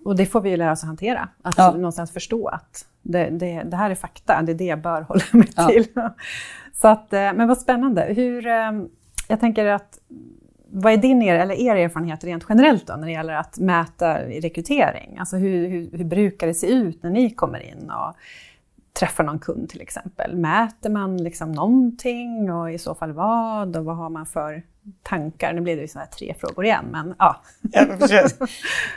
och 0.04 0.16
det 0.16 0.26
får 0.26 0.40
vi 0.40 0.50
ju 0.50 0.56
lära 0.56 0.72
oss 0.72 0.82
att 0.82 0.86
hantera. 0.86 1.28
Att 1.42 1.58
ja. 1.58 1.72
någonstans 1.72 2.12
förstå 2.12 2.48
att 2.48 2.86
det, 3.02 3.30
det, 3.30 3.62
det, 3.62 3.76
här 3.76 3.90
är 3.90 3.94
fakta, 3.94 4.42
det 4.42 4.52
är 4.52 4.56
det 4.56 4.64
jag 4.64 4.82
bör 4.82 5.02
hålla 5.02 5.24
mig 5.32 5.48
ja. 5.56 5.66
till. 5.66 5.86
Så 6.74 6.88
att, 6.88 7.12
eh, 7.12 7.32
men 7.32 7.48
vad 7.48 7.58
spännande. 7.58 8.02
Hur, 8.02 8.46
eh, 8.46 8.72
jag 9.28 9.40
tänker 9.40 9.66
att 9.66 9.98
vad 10.74 10.92
är 10.92 10.96
din 10.96 11.22
er, 11.22 11.34
eller 11.34 11.54
er 11.54 11.76
erfarenhet 11.76 12.24
rent 12.24 12.44
generellt 12.48 12.86
då, 12.86 12.96
när 12.96 13.06
det 13.06 13.12
gäller 13.12 13.34
att 13.34 13.58
mäta 13.58 14.18
rekrytering? 14.18 15.16
Alltså 15.18 15.36
hur, 15.36 15.68
hur, 15.68 15.90
hur, 15.98 16.04
brukar 16.04 16.46
det 16.46 16.54
se 16.54 16.66
ut 16.66 17.02
när 17.02 17.10
ni 17.10 17.30
kommer 17.30 17.58
in 17.58 17.90
och 17.90 18.14
träffar 18.92 19.24
någon 19.24 19.38
kund 19.38 19.68
till 19.68 19.80
exempel? 19.80 20.36
Mäter 20.36 20.90
man 20.90 21.16
liksom 21.16 21.52
någonting 21.52 22.52
och 22.52 22.72
i 22.72 22.78
så 22.78 22.94
fall 22.94 23.12
vad? 23.12 23.76
Och 23.76 23.84
vad 23.84 23.96
har 23.96 24.10
man 24.10 24.26
för 24.26 24.62
tankar? 25.02 25.52
Nu 25.52 25.60
blir 25.60 25.76
det 25.76 25.82
ju 25.82 25.88
sådana 25.88 26.04
här 26.04 26.12
tre 26.18 26.34
frågor 26.40 26.64
igen, 26.64 26.84
men 26.90 27.14
ja. 27.18 27.42
Jag, 27.72 28.30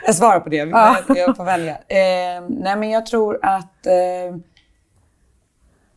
jag 0.06 0.14
svarar 0.14 0.40
på 0.40 0.48
det, 0.48 0.56
ja. 0.56 0.96
jag 1.08 1.36
får 1.36 1.44
välja. 1.44 1.72
Eh, 1.72 2.44
nej 2.48 2.76
men 2.76 2.90
jag 2.90 3.06
tror 3.06 3.38
att 3.42 3.86
eh, 3.86 4.36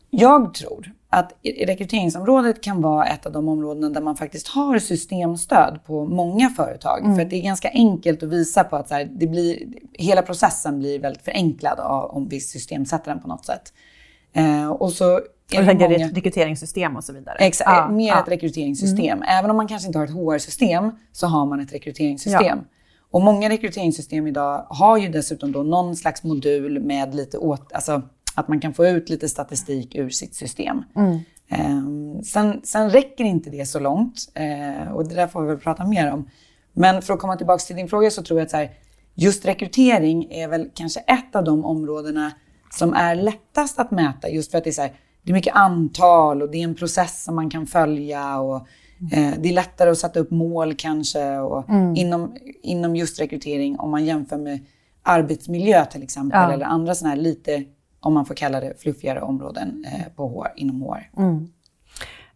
jag 0.10 0.54
tror 0.54 0.92
att 1.10 1.34
rekryteringsområdet 1.44 2.64
kan 2.64 2.82
vara 2.82 3.06
ett 3.06 3.26
av 3.26 3.32
de 3.32 3.50
områdena 3.50 3.90
där 3.90 4.02
man 4.02 4.16
faktiskt 4.16 4.48
har 4.48 4.80
systemstöd 4.80 5.80
på 5.86 6.06
många 6.06 6.50
företag. 6.50 7.00
Mm. 7.00 7.16
För 7.16 7.26
det 7.26 7.36
är 7.36 7.42
ganska 7.42 7.70
enkelt 7.70 8.24
att 8.24 8.30
visa 8.30 8.64
på 8.64 8.76
att 8.76 8.88
så 8.88 8.94
här, 8.94 9.10
det 9.12 9.28
blir, 9.28 9.60
hela 9.94 10.22
processen 10.22 10.80
blir 10.80 11.00
väldigt 11.00 11.22
förenklad 11.24 11.80
av, 11.80 12.12
om 12.12 12.28
vi 12.28 12.40
systemsätter 12.40 13.12
den 13.12 13.22
på 13.22 13.28
något 13.28 13.46
sätt. 13.46 13.74
Eh, 14.34 14.70
och 14.70 14.92
så 14.92 15.16
och 15.58 15.64
lägger 15.64 15.90
många... 15.90 16.06
ett 16.06 16.18
rekryteringssystem 16.18 16.96
och 16.96 17.04
så 17.04 17.14
vidare. 17.14 17.38
Exakt, 17.40 17.70
ah, 17.70 17.90
mer 17.90 18.14
ah. 18.14 18.20
ett 18.20 18.28
rekryteringssystem. 18.28 19.18
Mm. 19.18 19.30
Även 19.30 19.52
om 19.52 19.58
man 19.58 19.68
kanske 19.68 19.88
inte 19.88 20.00
har 20.00 20.06
ett 20.06 20.14
HR-system 20.14 20.92
så 21.12 21.28
har 21.28 21.46
man 21.46 21.60
ett 21.60 21.74
rekryteringssystem. 21.74 22.58
Ja. 22.58 22.76
Och 23.12 23.22
många 23.22 23.50
rekryteringssystem 23.50 24.28
idag 24.28 24.66
har 24.70 24.98
ju 24.98 25.10
dessutom 25.10 25.52
då 25.52 25.64
någon 25.64 25.96
slags 25.96 26.24
modul 26.24 26.80
med 26.80 27.16
lite 27.16 27.38
åt, 27.38 27.74
alltså 27.74 28.02
att 28.40 28.48
man 28.48 28.60
kan 28.60 28.74
få 28.74 28.88
ut 28.88 29.10
lite 29.10 29.30
statistik 29.30 29.96
ur 29.96 30.10
sitt 30.10 30.36
system. 30.36 30.84
Mm. 30.96 31.20
Eh, 31.52 32.22
sen, 32.24 32.62
sen 32.64 32.90
räcker 32.90 33.24
inte 33.24 33.50
det 33.50 33.66
så 33.66 33.80
långt 33.80 34.32
eh, 34.34 34.92
och 34.92 35.08
det 35.08 35.16
där 35.16 35.28
får 35.28 35.42
vi 35.42 35.48
väl 35.48 35.58
prata 35.58 35.86
mer 35.86 36.12
om. 36.12 36.30
Men 36.74 37.02
för 37.02 37.14
att 37.14 37.20
komma 37.20 37.36
tillbaka 37.36 37.60
till 37.60 37.76
din 37.76 37.88
fråga 37.88 38.12
så 38.12 38.24
tror 38.24 38.40
jag 38.40 38.46
att 38.46 38.52
här, 38.52 38.72
just 39.16 39.46
rekrytering 39.46 40.32
är 40.32 40.48
väl 40.48 40.70
kanske 40.74 41.00
ett 41.00 41.36
av 41.36 41.44
de 41.44 41.66
områdena 41.66 42.32
som 42.72 42.94
är 42.94 43.16
lättast 43.16 43.80
att 43.80 43.92
mäta 43.92 44.30
just 44.30 44.52
för 44.52 44.58
att 44.58 44.64
det 44.64 44.70
är 44.70 44.72
så 44.72 44.82
här, 44.82 44.94
det 45.24 45.32
är 45.32 45.34
mycket 45.34 45.56
antal 45.56 46.42
och 46.42 46.52
det 46.52 46.58
är 46.58 46.64
en 46.64 46.76
process 46.76 47.24
som 47.24 47.36
man 47.36 47.50
kan 47.50 47.68
följa 47.68 48.40
och 48.40 48.56
eh, 49.12 49.34
det 49.40 49.50
är 49.50 49.54
lättare 49.54 49.90
att 49.90 49.98
sätta 49.98 50.20
upp 50.20 50.32
mål 50.32 50.76
kanske 50.76 51.38
och 51.38 51.70
mm. 51.70 51.96
inom, 51.96 52.36
inom 52.64 52.96
just 52.96 53.20
rekrytering 53.20 53.80
om 53.80 53.92
man 53.92 54.06
jämför 54.06 54.38
med 54.38 54.60
arbetsmiljö 55.04 55.86
till 55.86 56.04
exempel 56.04 56.40
ja. 56.40 56.54
eller 56.54 56.66
andra 56.66 56.96
sådana 56.96 57.16
här 57.16 57.22
lite, 57.22 57.64
om 58.00 58.14
man 58.14 58.26
får 58.26 58.36
kalla 58.36 58.60
det 58.60 58.82
fluffigare 58.82 59.22
områden 59.22 59.86
eh, 59.88 60.14
på 60.16 60.28
HR, 60.28 60.52
inom 60.56 60.82
HR. 60.82 61.10
Mm. 61.18 61.48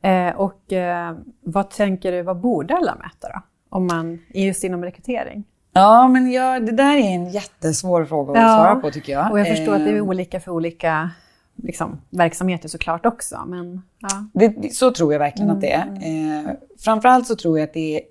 Eh, 0.02 0.36
och 0.36 0.74
eh, 0.74 1.16
vad 1.42 1.70
tänker 1.70 2.12
du, 2.12 2.22
vad 2.22 2.40
borde 2.40 2.76
alla 2.76 2.96
mäta 2.96 3.28
då? 3.34 3.42
Om 3.70 3.88
man, 3.88 4.20
just 4.34 4.64
inom 4.64 4.84
rekrytering? 4.84 5.44
Ja, 5.74 6.08
men 6.08 6.32
ja, 6.32 6.60
det 6.60 6.72
där 6.72 6.98
är 6.98 7.16
en 7.16 7.30
jättesvår 7.30 8.06
fråga 8.06 8.32
att 8.32 8.38
ja, 8.38 8.58
svara 8.58 8.76
på 8.76 8.92
tycker 8.92 9.14
jag. 9.14 9.32
Och 9.32 9.40
jag 9.40 9.48
förstår 9.48 9.76
att 9.76 9.86
det 9.86 9.92
är 9.92 9.96
eh, 9.96 10.04
olika 10.04 10.40
för 10.40 10.52
olika 10.52 11.10
liksom, 11.56 12.02
verksamheter 12.10 12.70
såklart 12.70 13.06
också. 13.06 13.46
Men, 13.48 13.82
ja. 14.00 14.28
det, 14.34 14.74
så 14.76 14.92
tror 14.92 15.14
jag 15.14 15.20
verkligen 15.20 15.50
mm. 15.50 15.58
att 15.58 15.62
det 15.62 15.72
är. 15.72 15.88
Mm. 15.88 16.48
Eh, 16.48 16.54
framförallt 16.80 17.28
så 17.28 17.36
tror 17.36 17.60
jag 17.60 17.68
att 17.68 17.74
det 17.74 18.02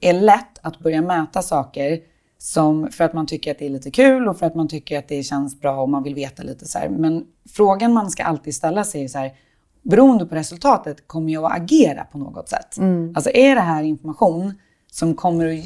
är 0.00 0.12
lätt 0.12 0.58
att 0.62 0.78
börja 0.78 1.02
mäta 1.02 1.42
saker 1.42 2.00
som 2.42 2.90
för 2.90 3.04
att 3.04 3.12
man 3.12 3.26
tycker 3.26 3.50
att 3.50 3.58
det 3.58 3.66
är 3.66 3.70
lite 3.70 3.90
kul 3.90 4.28
och 4.28 4.38
för 4.38 4.46
att 4.46 4.54
man 4.54 4.68
tycker 4.68 4.98
att 4.98 5.08
det 5.08 5.22
känns 5.22 5.60
bra 5.60 5.82
och 5.82 5.88
man 5.88 6.02
vill 6.02 6.14
veta 6.14 6.42
lite 6.42 6.68
så 6.68 6.78
här. 6.78 6.88
Men 6.88 7.24
frågan 7.48 7.92
man 7.92 8.10
ska 8.10 8.24
alltid 8.24 8.54
ställa 8.54 8.84
sig 8.84 9.04
är 9.04 9.08
så 9.08 9.18
här, 9.18 9.32
beroende 9.82 10.26
på 10.26 10.34
resultatet, 10.34 11.08
kommer 11.08 11.32
jag 11.32 11.44
att 11.44 11.56
agera 11.56 12.04
på 12.04 12.18
något 12.18 12.48
sätt? 12.48 12.78
Mm. 12.78 13.12
Alltså 13.16 13.30
är 13.30 13.54
det 13.54 13.60
här 13.60 13.82
information 13.82 14.54
som 14.92 15.14
kommer 15.14 15.58
att 15.58 15.64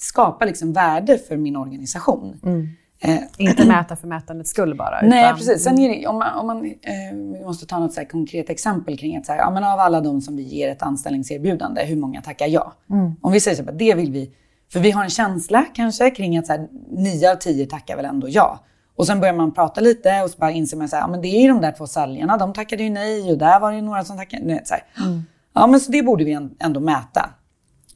skapa 0.00 0.44
liksom 0.44 0.72
värde 0.72 1.18
för 1.18 1.36
min 1.36 1.56
organisation? 1.56 2.40
Mm. 2.42 2.68
Eh, 3.00 3.18
inte 3.38 3.66
mäta 3.66 3.96
för 3.96 4.08
mätandets 4.08 4.50
skull 4.50 4.74
bara. 4.74 5.00
Nej, 5.02 5.24
utan, 5.24 5.36
precis. 5.38 5.64
Sen 5.64 5.78
är 5.78 5.88
det, 5.88 6.06
om 6.06 6.18
man, 6.18 6.38
om 6.38 6.46
man 6.46 6.64
eh, 6.64 7.44
måste 7.46 7.66
ta 7.66 7.78
något 7.78 7.92
så 7.92 8.04
konkret 8.04 8.50
exempel 8.50 8.98
kring 8.98 9.16
att 9.16 9.26
så 9.26 9.32
här, 9.32 9.38
ja, 9.38 9.50
men 9.50 9.64
av 9.64 9.80
alla 9.80 10.00
de 10.00 10.20
som 10.20 10.36
vi 10.36 10.42
ger 10.42 10.68
ett 10.68 10.82
anställningserbjudande, 10.82 11.84
hur 11.84 11.96
många 11.96 12.22
tackar 12.22 12.46
ja? 12.46 12.72
Mm. 12.90 13.12
Om 13.20 13.32
vi 13.32 13.40
säger 13.40 13.56
så 13.56 13.64
här, 13.64 13.72
det 13.72 13.94
vill 13.94 14.12
vi, 14.12 14.30
för 14.72 14.80
vi 14.80 14.90
har 14.90 15.04
en 15.04 15.10
känsla 15.10 15.64
kanske 15.74 16.10
kring 16.10 16.38
att 16.38 16.46
så 16.46 16.52
här, 16.52 16.68
nio 16.90 17.32
av 17.32 17.36
tio 17.36 17.66
tackar 17.66 17.96
väl 17.96 18.04
ändå 18.04 18.28
ja. 18.28 18.60
Och 18.96 19.06
sen 19.06 19.20
börjar 19.20 19.34
man 19.34 19.54
prata 19.54 19.80
lite 19.80 20.22
och 20.22 20.30
så 20.30 20.38
bara 20.38 20.50
inser 20.50 20.76
man 20.76 20.84
att 20.84 20.92
ja, 20.92 21.18
det 21.22 21.28
är 21.28 21.42
ju 21.42 21.48
de 21.48 21.60
där 21.60 21.72
två 21.72 21.86
säljarna, 21.86 22.36
de 22.36 22.52
tackade 22.52 22.82
ju 22.82 22.90
nej 22.90 23.32
och 23.32 23.38
där 23.38 23.60
var 23.60 23.72
det 23.72 23.82
några 23.82 24.04
som 24.04 24.16
tackade 24.16 24.44
nej. 24.44 24.62
Så 24.64 24.74
mm. 25.02 25.22
Ja, 25.54 25.66
men 25.66 25.80
så 25.80 25.92
det 25.92 26.02
borde 26.02 26.24
vi 26.24 26.48
ändå 26.58 26.80
mäta. 26.80 27.30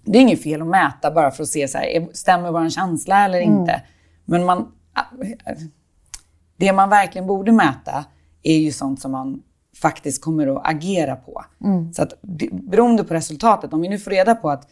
Det 0.05 0.19
är 0.19 0.23
inget 0.23 0.43
fel 0.43 0.63
att 0.63 0.69
mäta 0.69 1.11
bara 1.11 1.31
för 1.31 1.43
att 1.43 1.49
se 1.49 1.69
så 1.69 1.79
här, 1.79 2.09
stämmer 2.13 2.53
vår 2.53 2.69
känsla 2.69 3.25
eller 3.25 3.41
mm. 3.41 3.61
inte. 3.61 3.83
Men 4.25 4.45
man 4.45 4.73
det 6.57 6.73
man 6.73 6.89
verkligen 6.89 7.27
borde 7.27 7.53
mäta 7.53 8.05
är 8.43 8.59
ju 8.59 8.73
sånt 8.73 9.01
som 9.01 9.13
man 9.13 9.43
faktiskt 9.83 10.25
kommer 10.25 10.57
att 10.57 10.69
agera 10.69 11.17
på. 11.17 11.45
Mm. 11.65 11.93
Så 11.93 12.03
att 12.03 12.23
beroende 12.53 13.05
på 13.05 13.15
resultatet, 13.15 13.73
om 13.73 13.81
vi 13.81 13.89
nu 13.89 13.99
får 13.99 14.11
reda 14.11 14.35
på 14.35 14.51
att 14.51 14.69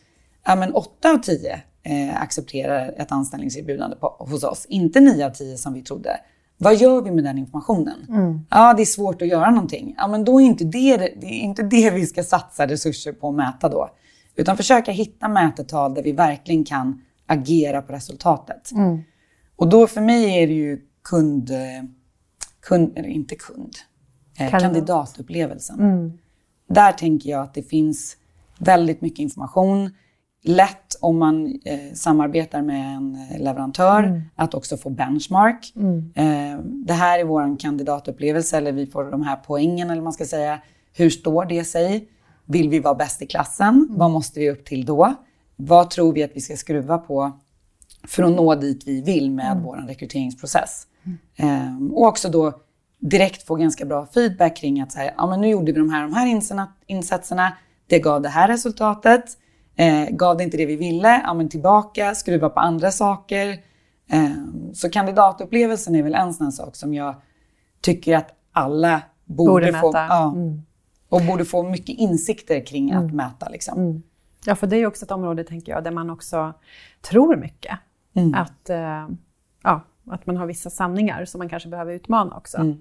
ja, 0.46 0.56
men 0.56 0.74
8 0.74 1.10
av 1.10 1.18
10 1.18 1.62
eh, 1.88 2.22
accepterar 2.22 2.94
ett 2.96 3.12
anställningserbjudande 3.12 3.96
på, 3.96 4.16
hos 4.18 4.44
oss, 4.44 4.66
inte 4.68 5.00
9 5.00 5.26
av 5.26 5.30
10 5.30 5.56
som 5.56 5.74
vi 5.74 5.82
trodde. 5.82 6.20
Vad 6.56 6.76
gör 6.76 7.02
vi 7.02 7.10
med 7.10 7.24
den 7.24 7.38
informationen? 7.38 8.06
Mm. 8.08 8.40
Ja, 8.50 8.74
det 8.74 8.82
är 8.82 8.86
svårt 8.86 9.22
att 9.22 9.28
göra 9.28 9.50
någonting. 9.50 9.94
Ja, 9.98 10.08
men 10.08 10.24
då 10.24 10.40
är 10.40 10.44
inte 10.44 10.64
det, 10.64 10.96
det 10.96 11.26
är 11.26 11.40
inte 11.40 11.62
det 11.62 11.90
vi 11.90 12.06
ska 12.06 12.22
satsa 12.22 12.66
resurser 12.66 13.12
på 13.12 13.28
att 13.28 13.34
mäta 13.34 13.68
då. 13.68 13.90
Utan 14.36 14.56
försöka 14.56 14.92
hitta 14.92 15.28
mätetal 15.28 15.94
där 15.94 16.02
vi 16.02 16.12
verkligen 16.12 16.64
kan 16.64 17.02
agera 17.26 17.82
på 17.82 17.92
resultatet. 17.92 18.72
Mm. 18.72 19.02
Och 19.56 19.68
då 19.68 19.86
för 19.86 20.00
mig 20.00 20.42
är 20.42 20.46
det 20.46 20.52
ju 20.52 20.80
kund, 21.04 21.50
kund 22.60 22.92
eller 22.98 23.08
inte 23.08 23.34
kund, 23.34 23.72
eh, 24.38 24.50
kandidatupplevelsen. 24.50 25.80
Mm. 25.80 26.12
Där 26.68 26.92
tänker 26.92 27.30
jag 27.30 27.42
att 27.42 27.54
det 27.54 27.62
finns 27.62 28.16
väldigt 28.58 29.00
mycket 29.00 29.18
information. 29.18 29.90
Lätt 30.42 30.96
om 31.00 31.18
man 31.18 31.46
eh, 31.64 31.94
samarbetar 31.94 32.62
med 32.62 32.96
en 32.96 33.28
eh, 33.30 33.40
leverantör 33.42 34.02
mm. 34.02 34.22
att 34.36 34.54
också 34.54 34.76
få 34.76 34.90
benchmark. 34.90 35.72
Mm. 35.76 36.12
Eh, 36.14 36.60
det 36.64 36.92
här 36.92 37.18
är 37.18 37.24
vår 37.24 37.58
kandidatupplevelse, 37.58 38.56
eller 38.56 38.72
vi 38.72 38.86
får 38.86 39.04
de 39.04 39.22
här 39.22 39.36
poängen, 39.36 39.90
eller 39.90 40.02
man 40.02 40.12
ska 40.12 40.24
säga. 40.24 40.60
Hur 40.92 41.10
står 41.10 41.44
det 41.44 41.64
sig? 41.64 42.08
Vill 42.44 42.68
vi 42.68 42.78
vara 42.78 42.94
bäst 42.94 43.22
i 43.22 43.26
klassen? 43.26 43.68
Mm. 43.68 43.88
Vad 43.90 44.10
måste 44.10 44.40
vi 44.40 44.50
upp 44.50 44.64
till 44.64 44.84
då? 44.84 45.14
Vad 45.56 45.90
tror 45.90 46.12
vi 46.12 46.22
att 46.22 46.30
vi 46.34 46.40
ska 46.40 46.56
skruva 46.56 46.98
på 46.98 47.32
för 48.06 48.22
att 48.22 48.32
nå 48.32 48.54
dit 48.54 48.82
vi 48.86 49.02
vill 49.02 49.30
med 49.30 49.52
mm. 49.52 49.64
vår 49.64 49.76
rekryteringsprocess. 49.76 50.86
Um, 51.38 51.92
och 51.94 52.06
också 52.06 52.28
då 52.28 52.52
direkt 52.98 53.42
få 53.42 53.54
ganska 53.54 53.84
bra 53.84 54.06
feedback 54.06 54.56
kring 54.56 54.80
att 54.80 54.92
så 54.92 54.98
här, 54.98 55.14
ja, 55.16 55.26
men 55.26 55.40
nu 55.40 55.48
gjorde 55.48 55.72
vi 55.72 55.78
de 55.78 55.90
här, 55.90 56.02
de 56.02 56.12
här 56.12 56.40
insatserna, 56.86 57.52
det 57.86 57.98
gav 57.98 58.22
det 58.22 58.28
här 58.28 58.48
resultatet. 58.48 59.24
Eh, 59.78 60.08
gav 60.10 60.36
det 60.36 60.44
inte 60.44 60.56
det 60.56 60.66
vi 60.66 60.76
ville, 60.76 61.22
ja 61.24 61.34
men 61.34 61.48
tillbaka, 61.48 62.14
skruva 62.14 62.48
på 62.48 62.60
andra 62.60 62.90
saker. 62.90 63.48
Eh, 64.10 64.30
så 64.74 64.90
kandidatupplevelsen 64.90 65.94
är 65.94 66.02
väl 66.02 66.14
en 66.14 66.34
sån 66.34 66.52
sak 66.52 66.76
som 66.76 66.94
jag 66.94 67.14
tycker 67.80 68.16
att 68.16 68.30
alla 68.52 69.02
borde, 69.24 69.52
borde 69.52 69.72
få. 69.80 69.90
Ja, 69.94 70.32
mm. 70.36 70.62
Och 71.08 71.22
borde 71.22 71.44
få 71.44 71.62
mycket 71.62 71.98
insikter 71.98 72.66
kring 72.66 72.90
mm. 72.90 73.06
att 73.06 73.14
mäta. 73.14 73.48
Liksom. 73.48 73.78
Mm. 73.78 74.02
Ja, 74.44 74.54
för 74.54 74.66
det 74.66 74.76
är 74.76 74.86
också 74.86 75.04
ett 75.04 75.10
område, 75.10 75.44
tänker 75.44 75.72
jag, 75.72 75.84
där 75.84 75.90
man 75.90 76.10
också 76.10 76.54
tror 77.10 77.36
mycket. 77.36 77.78
Mm. 78.14 78.34
Att, 78.34 78.70
eh, 78.70 79.08
ja, 79.62 79.84
att 80.10 80.26
man 80.26 80.36
har 80.36 80.46
vissa 80.46 80.70
sanningar 80.70 81.24
som 81.24 81.38
man 81.38 81.48
kanske 81.48 81.68
behöver 81.68 81.92
utmana 81.92 82.36
också. 82.36 82.56
Mm. 82.56 82.78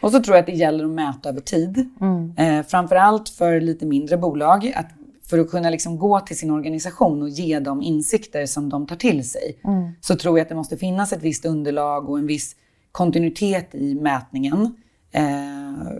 Och 0.00 0.10
så 0.10 0.22
tror 0.22 0.36
jag 0.36 0.40
att 0.40 0.46
det 0.46 0.52
gäller 0.52 0.84
att 0.84 0.90
mäta 0.90 1.28
över 1.28 1.40
tid. 1.40 1.90
Mm. 2.00 2.34
Eh, 2.36 2.66
framförallt 2.66 3.28
för 3.28 3.60
lite 3.60 3.86
mindre 3.86 4.16
bolag. 4.16 4.72
Att 4.76 4.86
för 5.30 5.38
att 5.38 5.50
kunna 5.50 5.70
liksom 5.70 5.98
gå 5.98 6.20
till 6.20 6.38
sin 6.38 6.50
organisation 6.50 7.22
och 7.22 7.28
ge 7.28 7.58
dem 7.58 7.82
insikter 7.82 8.46
som 8.46 8.68
de 8.68 8.86
tar 8.86 8.96
till 8.96 9.30
sig. 9.30 9.60
Mm. 9.64 9.92
Så 10.00 10.16
tror 10.16 10.38
jag 10.38 10.42
att 10.42 10.48
det 10.48 10.54
måste 10.54 10.76
finnas 10.76 11.12
ett 11.12 11.22
visst 11.22 11.44
underlag 11.44 12.10
och 12.10 12.18
en 12.18 12.26
viss 12.26 12.56
kontinuitet 12.92 13.74
i 13.74 13.94
mätningen. 13.94 14.74
Eh, 15.12 15.22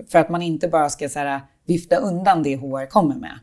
för 0.09 0.19
att 0.19 0.31
man 0.31 0.43
inte 0.43 0.69
bara 0.69 0.91
ska 0.91 1.09
så 1.09 1.19
här, 1.19 1.41
vifta 1.67 1.97
undan 1.97 2.43
det 2.43 2.57
HR 2.57 2.87
kommer 2.87 3.15
med. 3.15 3.39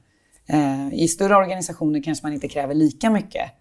Eh, 0.47 0.93
I 0.93 1.07
större 1.07 1.35
organisationer 1.35 2.03
kanske 2.03 2.25
man 2.25 2.33
inte 2.33 2.47
kräver 2.47 2.73
lika 2.73 3.09
mycket. 3.09 3.51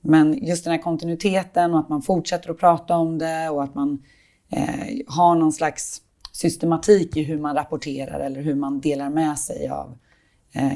Men 0.00 0.46
just 0.46 0.64
den 0.64 0.70
här 0.70 0.82
kontinuiteten 0.82 1.74
och 1.74 1.80
att 1.80 1.88
man 1.88 2.02
fortsätter 2.02 2.50
att 2.50 2.58
prata 2.58 2.96
om 2.96 3.18
det 3.18 3.48
och 3.48 3.64
att 3.64 3.74
man 3.74 4.02
eh, 4.50 5.04
har 5.06 5.34
någon 5.34 5.52
slags 5.52 6.00
systematik 6.32 7.16
i 7.16 7.22
hur 7.22 7.38
man 7.38 7.54
rapporterar 7.54 8.20
eller 8.20 8.40
hur 8.40 8.54
man 8.54 8.80
delar 8.80 9.10
med 9.10 9.38
sig 9.38 9.68
av 9.68 9.98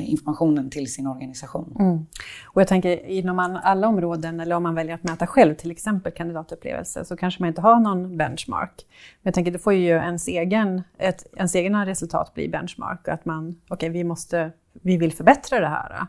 informationen 0.01 0.71
till 0.71 0.93
sin 0.93 1.07
organisation. 1.07 1.77
Mm. 1.79 2.07
Och 2.47 2.61
jag 2.61 2.69
tänker 2.69 3.07
inom 3.07 3.39
alla 3.65 3.89
områden, 3.89 4.41
eller 4.41 4.57
om 4.57 4.63
man 4.63 4.75
väljer 4.75 4.95
att 4.95 5.03
mäta 5.03 5.27
själv, 5.27 5.55
till 5.55 5.71
exempel 5.71 6.13
kandidatupplevelse, 6.13 7.05
så 7.05 7.17
kanske 7.17 7.43
man 7.43 7.49
inte 7.49 7.61
har 7.61 7.81
någon 7.81 8.17
benchmark. 8.17 8.87
Men 9.23 9.29
jag 9.29 9.35
tänker, 9.35 9.53
då 9.53 9.59
får 9.59 9.73
ju 9.73 9.89
ens, 9.89 10.29
egen, 10.29 10.83
ett, 10.99 11.27
ens 11.37 11.57
egna 11.57 11.87
resultat 11.87 12.35
bli 12.35 12.49
benchmark. 12.49 13.09
Att 13.09 13.25
man, 13.25 13.49
okej, 13.65 13.75
okay, 13.75 13.89
vi, 13.89 14.05
måste, 14.05 14.53
vi 14.73 14.97
vill 14.97 15.13
förbättra 15.13 15.61
det 15.61 15.69
här. 15.69 16.07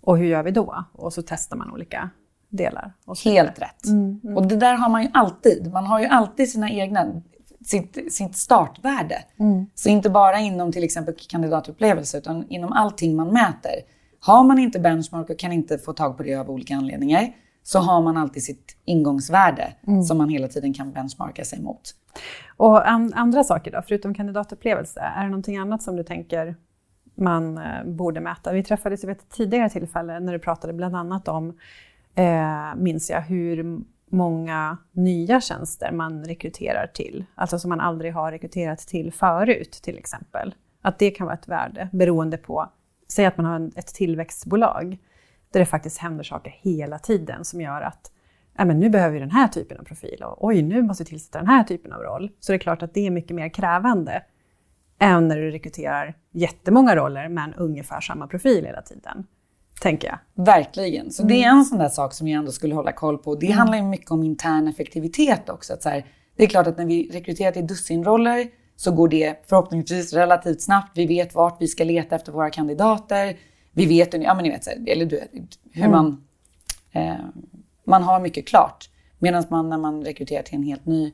Och 0.00 0.18
hur 0.18 0.26
gör 0.26 0.42
vi 0.42 0.50
då? 0.50 0.84
Och 0.92 1.12
så 1.12 1.22
testar 1.22 1.56
man 1.56 1.70
olika 1.70 2.10
delar. 2.48 2.92
Helt 3.24 3.62
rätt. 3.62 3.86
Mm, 3.86 4.20
mm. 4.24 4.36
Och 4.36 4.46
det 4.46 4.56
där 4.56 4.74
har 4.74 4.88
man 4.88 5.02
ju 5.02 5.08
alltid. 5.12 5.72
Man 5.72 5.86
har 5.86 6.00
ju 6.00 6.06
alltid 6.06 6.50
sina 6.50 6.70
egna, 6.70 7.22
sitt, 7.66 8.12
sitt 8.12 8.36
startvärde. 8.36 9.24
Mm. 9.38 9.66
Så 9.74 9.88
inte 9.88 10.10
bara 10.10 10.38
inom 10.38 10.72
till 10.72 10.84
exempel 10.84 11.14
kandidatupplevelse 11.28 12.18
utan 12.18 12.48
inom 12.48 12.72
allting 12.72 13.16
man 13.16 13.32
mäter. 13.32 13.74
Har 14.20 14.44
man 14.44 14.58
inte 14.58 14.80
benchmark 14.80 15.30
och 15.30 15.38
kan 15.38 15.52
inte 15.52 15.78
få 15.78 15.92
tag 15.92 16.16
på 16.16 16.22
det 16.22 16.34
av 16.34 16.50
olika 16.50 16.76
anledningar 16.76 17.32
så 17.62 17.78
har 17.78 18.02
man 18.02 18.16
alltid 18.16 18.42
sitt 18.42 18.76
ingångsvärde 18.84 19.74
mm. 19.86 20.02
som 20.02 20.18
man 20.18 20.28
hela 20.28 20.48
tiden 20.48 20.74
kan 20.74 20.92
benchmarka 20.92 21.44
sig 21.44 21.62
mot. 21.62 21.94
Och 22.56 22.88
an 22.88 23.12
andra 23.14 23.44
saker 23.44 23.70
då, 23.70 23.82
förutom 23.82 24.14
kandidatupplevelse, 24.14 25.00
är 25.00 25.22
det 25.22 25.30
någonting 25.30 25.56
annat 25.56 25.82
som 25.82 25.96
du 25.96 26.04
tänker 26.04 26.56
man 27.14 27.58
eh, 27.58 27.84
borde 27.84 28.20
mäta? 28.20 28.52
Vi 28.52 28.62
träffades 28.62 29.04
vid 29.04 29.10
ett 29.10 29.30
tidigare 29.30 29.70
tillfälle 29.70 30.20
när 30.20 30.32
du 30.32 30.38
pratade 30.38 30.72
bland 30.72 30.96
annat 30.96 31.28
om 31.28 31.58
eh, 32.14 32.74
minns 32.76 33.10
jag, 33.10 33.20
hur 33.20 33.84
många 34.14 34.78
nya 34.92 35.40
tjänster 35.40 35.92
man 35.92 36.24
rekryterar 36.24 36.86
till. 36.86 37.24
Alltså 37.34 37.58
som 37.58 37.68
man 37.68 37.80
aldrig 37.80 38.14
har 38.14 38.32
rekryterat 38.32 38.78
till 38.78 39.12
förut 39.12 39.72
till 39.72 39.98
exempel. 39.98 40.54
Att 40.82 40.98
det 40.98 41.10
kan 41.10 41.26
vara 41.26 41.36
ett 41.36 41.48
värde 41.48 41.88
beroende 41.92 42.36
på, 42.36 42.72
säg 43.08 43.26
att 43.26 43.36
man 43.36 43.46
har 43.46 43.70
ett 43.78 43.86
tillväxtbolag 43.86 44.98
där 45.50 45.60
det 45.60 45.66
faktiskt 45.66 45.98
händer 45.98 46.24
saker 46.24 46.54
hela 46.58 46.98
tiden 46.98 47.44
som 47.44 47.60
gör 47.60 47.80
att 47.80 48.12
ja, 48.56 48.64
men 48.64 48.80
nu 48.80 48.90
behöver 48.90 49.14
vi 49.14 49.20
den 49.20 49.30
här 49.30 49.48
typen 49.48 49.78
av 49.78 49.84
profil 49.84 50.22
och 50.22 50.44
oj, 50.44 50.62
nu 50.62 50.82
måste 50.82 51.04
vi 51.04 51.08
tillsätta 51.08 51.38
den 51.38 51.48
här 51.48 51.64
typen 51.64 51.92
av 51.92 52.02
roll. 52.02 52.30
Så 52.40 52.52
det 52.52 52.56
är 52.56 52.58
klart 52.58 52.82
att 52.82 52.94
det 52.94 53.06
är 53.06 53.10
mycket 53.10 53.36
mer 53.36 53.48
krävande 53.48 54.22
än 54.98 55.28
när 55.28 55.36
du 55.36 55.50
rekryterar 55.50 56.14
jättemånga 56.32 56.96
roller 56.96 57.28
men 57.28 57.54
ungefär 57.54 58.00
samma 58.00 58.26
profil 58.26 58.64
hela 58.64 58.82
tiden. 58.82 59.26
Tänker 59.80 60.08
jag. 60.08 60.44
Verkligen. 60.44 61.10
Så 61.10 61.22
det 61.22 61.44
är 61.44 61.48
en 61.48 61.64
sån 61.64 61.78
där 61.78 61.88
sak 61.88 62.14
som 62.14 62.28
jag 62.28 62.38
ändå 62.38 62.52
skulle 62.52 62.74
hålla 62.74 62.92
koll 62.92 63.18
på. 63.18 63.34
Det 63.34 63.46
Mm. 63.46 63.58
handlar 63.58 63.78
ju 63.78 63.84
mycket 63.84 64.10
om 64.10 64.22
intern 64.22 64.68
effektivitet 64.68 65.48
också. 65.48 65.72
Att 65.72 65.82
så 65.82 65.88
här, 65.88 66.06
det 66.36 66.42
är 66.44 66.48
klart 66.48 66.66
att 66.66 66.78
när 66.78 66.86
vi 66.86 67.10
rekryterar 67.12 67.52
till 67.52 67.66
dussinroller 67.66 68.46
så 68.76 68.92
går 68.92 69.08
det 69.08 69.44
förhoppningsvis 69.48 70.12
relativt 70.12 70.62
snabbt. 70.62 70.90
Vi 70.98 71.06
vet 71.06 71.34
vart 71.34 71.62
vi 71.62 71.68
ska 71.68 71.84
leta 71.84 72.16
efter 72.16 72.32
våra 72.32 72.50
kandidater. 72.50 73.36
Vi 73.72 73.86
vet, 73.86 74.14
ja 74.14 74.34
men 74.34 74.42
ni 74.42 74.50
vet, 74.50 74.64
så 74.64 74.70
här, 74.70 74.88
eller 74.88 75.06
du 75.06 75.20
hur 75.72 75.88
man... 75.88 76.24
Eh, 76.92 77.14
man 77.86 78.02
har 78.02 78.20
mycket 78.20 78.46
klart. 78.48 78.90
Medan 79.18 79.44
man 79.50 79.68
när 79.68 79.78
man 79.78 80.04
rekryterar 80.04 80.42
till 80.42 80.54
en 80.54 80.62
helt 80.62 80.86
ny 80.86 81.12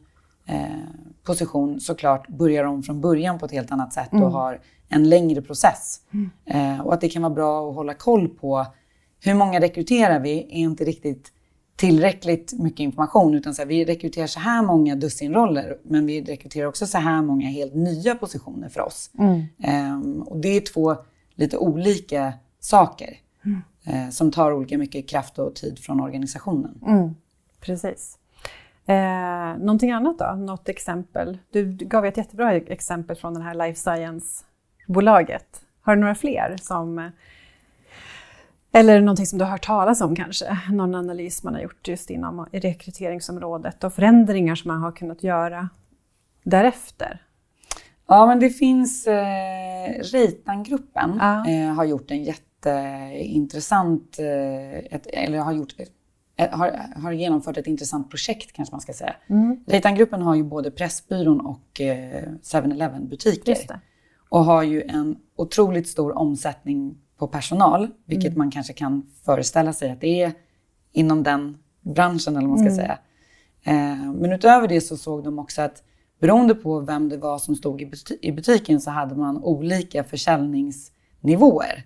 position 1.23 1.80
såklart 1.80 2.28
börjar 2.28 2.64
om 2.64 2.83
från 2.83 3.00
början 3.00 3.38
på 3.38 3.47
ett 3.47 3.52
helt 3.52 3.73
annat 3.73 3.92
sätt 3.92 4.09
och 4.12 4.30
har 4.33 4.61
en 4.88 5.09
längre 5.09 5.42
process. 5.42 6.00
Eh, 6.45 6.80
och 6.80 6.95
att 6.95 7.00
det 7.00 7.09
kan 7.09 7.23
vara 7.23 7.35
bra 7.35 7.69
att 7.69 7.75
hålla 7.75 7.95
koll 7.95 8.28
på 8.28 8.66
hur 9.21 9.35
många 9.35 9.61
rekryterar 9.61 10.21
vi 10.21 10.38
är 10.38 10.50
inte 10.50 10.85
riktigt 10.85 11.33
tillräckligt 11.76 12.52
mycket 12.52 12.80
information 12.80 13.35
utan 13.35 13.54
så 13.54 13.62
här, 13.62 13.66
vi 13.66 13.85
rekryterar 13.85 14.26
så 14.26 14.40
här 14.40 14.62
många 14.62 14.97
dussinroller 14.97 15.78
men 15.83 16.07
vi 16.07 16.23
rekryterar 16.23 16.66
också 16.66 16.87
så 16.87 16.99
här 16.99 17.23
många 17.23 17.49
helt 17.49 17.75
nya 17.75 18.14
positioner 18.14 18.69
för 18.69 18.80
oss. 18.80 19.11
Ehm, 19.62 20.23
och 20.23 20.37
det 20.40 20.49
är 20.49 20.61
två 20.61 20.97
lite 21.35 21.57
olika 21.57 22.33
saker 22.61 23.16
eh, 23.85 24.11
som 24.11 24.30
tar 24.30 24.52
olika 24.52 24.78
mycket 24.78 25.09
kraft 25.09 25.38
och 25.38 25.54
tid 25.54 25.78
från 25.78 26.00
organisationen. 26.00 26.78
Precis. 27.61 28.19
Eh, 28.90 29.59
någonting 29.59 29.90
annat 29.90 30.18
då? 30.18 30.35
Något 30.35 30.68
exempel? 30.68 31.38
Du, 31.50 31.64
du 31.73 31.85
gav 31.85 32.06
ett 32.06 32.16
jättebra 32.16 32.52
exempel 32.54 33.16
från 33.16 33.35
det 33.35 33.42
här 33.42 33.54
life 33.54 33.78
science-bolaget. 33.80 35.62
Har 35.82 35.94
du 35.97 36.00
några 36.00 36.14
fler 36.14 36.56
som... 36.62 37.11
Eller 38.73 39.00
någonting 39.00 39.26
som 39.26 39.38
du 39.38 39.44
har 39.44 39.50
hört 39.52 39.66
talas 39.66 40.00
om 40.00 40.16
kanske? 40.16 40.59
Någon 40.73 40.94
analys 40.94 41.42
man 41.44 41.54
har 41.54 41.61
gjort 41.61 41.88
just 41.88 42.11
inom 42.11 42.47
rekryteringsområdet 42.52 43.85
och 43.85 43.92
förändringar 43.94 44.54
som 44.54 44.68
man 44.68 44.80
har 44.82 44.92
kunnat 44.92 45.23
göra 45.23 45.68
därefter? 46.42 47.23
Ja, 48.06 48.26
men 48.26 48.40
det 48.40 48.50
finns 48.50 49.06
eh, 49.06 49.90
Reitangruppen 50.12 51.16
Ja. 51.20 51.49
eh, 51.50 51.75
har 51.75 51.85
gjort 51.85 52.11
en 52.11 52.25
jätteintressant, 52.25 54.18
eh, 54.18 54.78
ett, 54.94 55.06
eller 55.06 55.38
har, 55.38 55.52
gjort, 55.52 55.75
eh, 55.78 55.87
har, 56.49 56.80
har 57.02 57.12
genomfört 57.12 57.56
ett 57.56 57.66
intressant 57.66 58.11
projekt 58.11 58.52
kanske 58.52 58.75
man 58.75 58.80
ska 58.80 58.92
säga. 58.92 59.16
Mm. 59.28 59.56
Reitangruppen 59.66 60.23
har 60.23 60.35
ju 60.35 60.42
både 60.44 60.70
Pressbyrån 60.70 61.40
och 61.40 61.80
eh, 61.80 62.28
7-Eleven 62.42 63.09
butiker. 63.09 63.56
Och 64.28 64.44
har 64.44 64.62
ju 64.62 64.82
en 64.82 65.16
otroligt 65.37 65.88
stor 65.88 66.18
omsättning 66.18 66.99
på 67.18 67.26
personal, 67.26 67.88
vilket 68.04 68.26
Mm. 68.28 68.38
man 68.38 68.50
kanske 68.50 68.73
kan 68.73 69.06
föreställa 69.25 69.73
sig 69.73 69.90
att 69.90 70.00
det 70.00 70.23
är 70.23 70.32
inom 70.92 71.23
den 71.23 71.59
branschen 71.80 72.37
eller 72.37 72.49
vad 72.49 72.59
man 72.59 72.66
Mm. 72.66 72.75
ska 72.75 72.82
säga. 72.82 72.99
Eh, 73.62 74.12
men 74.12 74.32
utöver 74.32 74.68
det 74.68 74.80
så 74.80 74.97
såg 74.97 75.25
de 75.25 75.38
också 75.38 75.62
att 75.62 75.82
beroende 76.20 76.54
på 76.54 76.80
vem 76.80 77.09
det 77.09 77.16
var 77.16 77.38
som 77.38 77.56
stod 77.56 77.82
i, 77.82 77.85
buti- 77.87 78.18
i 78.23 78.32
butiken 78.32 78.80
så 78.80 78.90
hade 78.90 79.14
man 79.14 79.37
olika 79.44 80.04
försäljningsnivåer. 80.04 81.85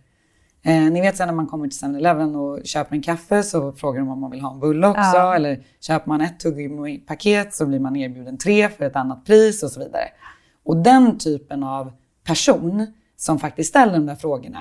Eh, 0.66 0.82
ni 0.82 1.00
vet 1.00 1.16
sen 1.16 1.28
när 1.28 1.34
man 1.34 1.46
kommer 1.46 1.68
till 1.68 1.78
7-Eleven 1.78 2.36
och 2.36 2.60
köper 2.64 2.96
en 2.96 3.02
kaffe 3.02 3.42
så 3.42 3.72
frågar 3.72 4.00
de 4.00 4.08
om 4.08 4.20
man 4.20 4.30
vill 4.30 4.40
ha 4.40 4.52
en 4.52 4.60
bulle 4.60 4.86
också. 4.86 5.00
Ja. 5.00 5.34
Eller 5.36 5.64
köper 5.80 6.08
man 6.08 6.20
ett 6.20 6.40
tuggummi-paket 6.40 7.54
så 7.54 7.66
blir 7.66 7.80
man 7.80 7.96
erbjuden 7.96 8.38
tre 8.38 8.68
för 8.68 8.84
ett 8.84 8.96
annat 8.96 9.24
pris 9.24 9.62
och 9.62 9.70
så 9.70 9.80
vidare. 9.80 10.08
Och 10.64 10.76
den 10.76 11.18
typen 11.18 11.62
av 11.62 11.92
person 12.24 12.86
som 13.16 13.38
faktiskt 13.38 13.70
ställer 13.70 13.92
de 13.92 14.06
där 14.06 14.14
frågorna 14.14 14.58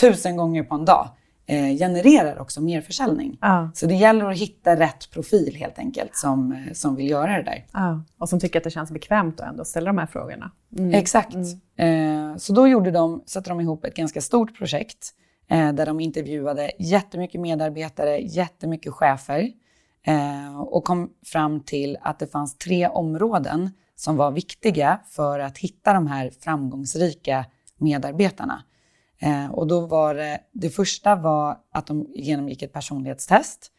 tusen 0.00 0.36
gånger 0.36 0.62
på 0.62 0.74
en 0.74 0.84
dag 0.84 1.08
eh, 1.46 1.78
genererar 1.78 2.38
också 2.38 2.60
mer 2.60 2.80
försäljning. 2.80 3.38
Ja. 3.40 3.70
Så 3.74 3.86
det 3.86 3.94
gäller 3.94 4.24
att 4.24 4.38
hitta 4.38 4.76
rätt 4.76 5.10
profil 5.10 5.54
helt 5.56 5.78
enkelt 5.78 6.16
som, 6.16 6.52
eh, 6.52 6.72
som 6.72 6.96
vill 6.96 7.10
göra 7.10 7.36
det 7.36 7.42
där. 7.42 7.66
Ja. 7.72 8.02
Och 8.18 8.28
som 8.28 8.40
tycker 8.40 8.58
att 8.58 8.64
det 8.64 8.70
känns 8.70 8.90
bekvämt 8.90 9.40
att 9.40 9.48
ändå 9.48 9.64
ställa 9.64 9.86
de 9.86 9.98
här 9.98 10.06
frågorna. 10.06 10.50
Mm. 10.78 10.94
Exakt. 10.94 11.36
Eh, 11.76 12.36
så 12.36 12.52
då 12.52 12.68
gjorde 12.68 12.90
de, 12.90 13.22
satte 13.26 13.50
de 13.50 13.60
ihop 13.60 13.84
ett 13.84 13.94
ganska 13.96 14.20
stort 14.20 14.58
projekt 14.58 15.10
eh, 15.50 15.72
där 15.72 15.86
de 15.86 16.00
intervjuade 16.00 16.70
jättemycket 16.78 17.40
medarbetare, 17.40 18.18
jättemycket 18.18 18.92
chefer 18.92 19.50
eh, 20.06 20.60
och 20.60 20.84
kom 20.84 21.10
fram 21.24 21.60
till 21.60 21.98
att 22.00 22.18
det 22.18 22.26
fanns 22.26 22.58
tre 22.58 22.88
områden 22.88 23.70
som 23.96 24.16
var 24.16 24.30
viktiga 24.30 25.00
för 25.08 25.38
att 25.38 25.58
hitta 25.58 25.92
de 25.92 26.06
här 26.06 26.30
framgångsrika 26.40 27.44
medarbetarna. 27.78 28.62
Eh, 29.18 29.50
och 29.50 29.66
då 29.66 29.80
var 29.80 30.14
det, 30.14 30.38
det 30.52 30.70
första 30.70 31.16
var 31.16 31.56
att 31.72 31.86
de 31.86 32.06
genomgick 32.14 32.62
ett 32.62 32.72
personlighetstest. 32.72 33.72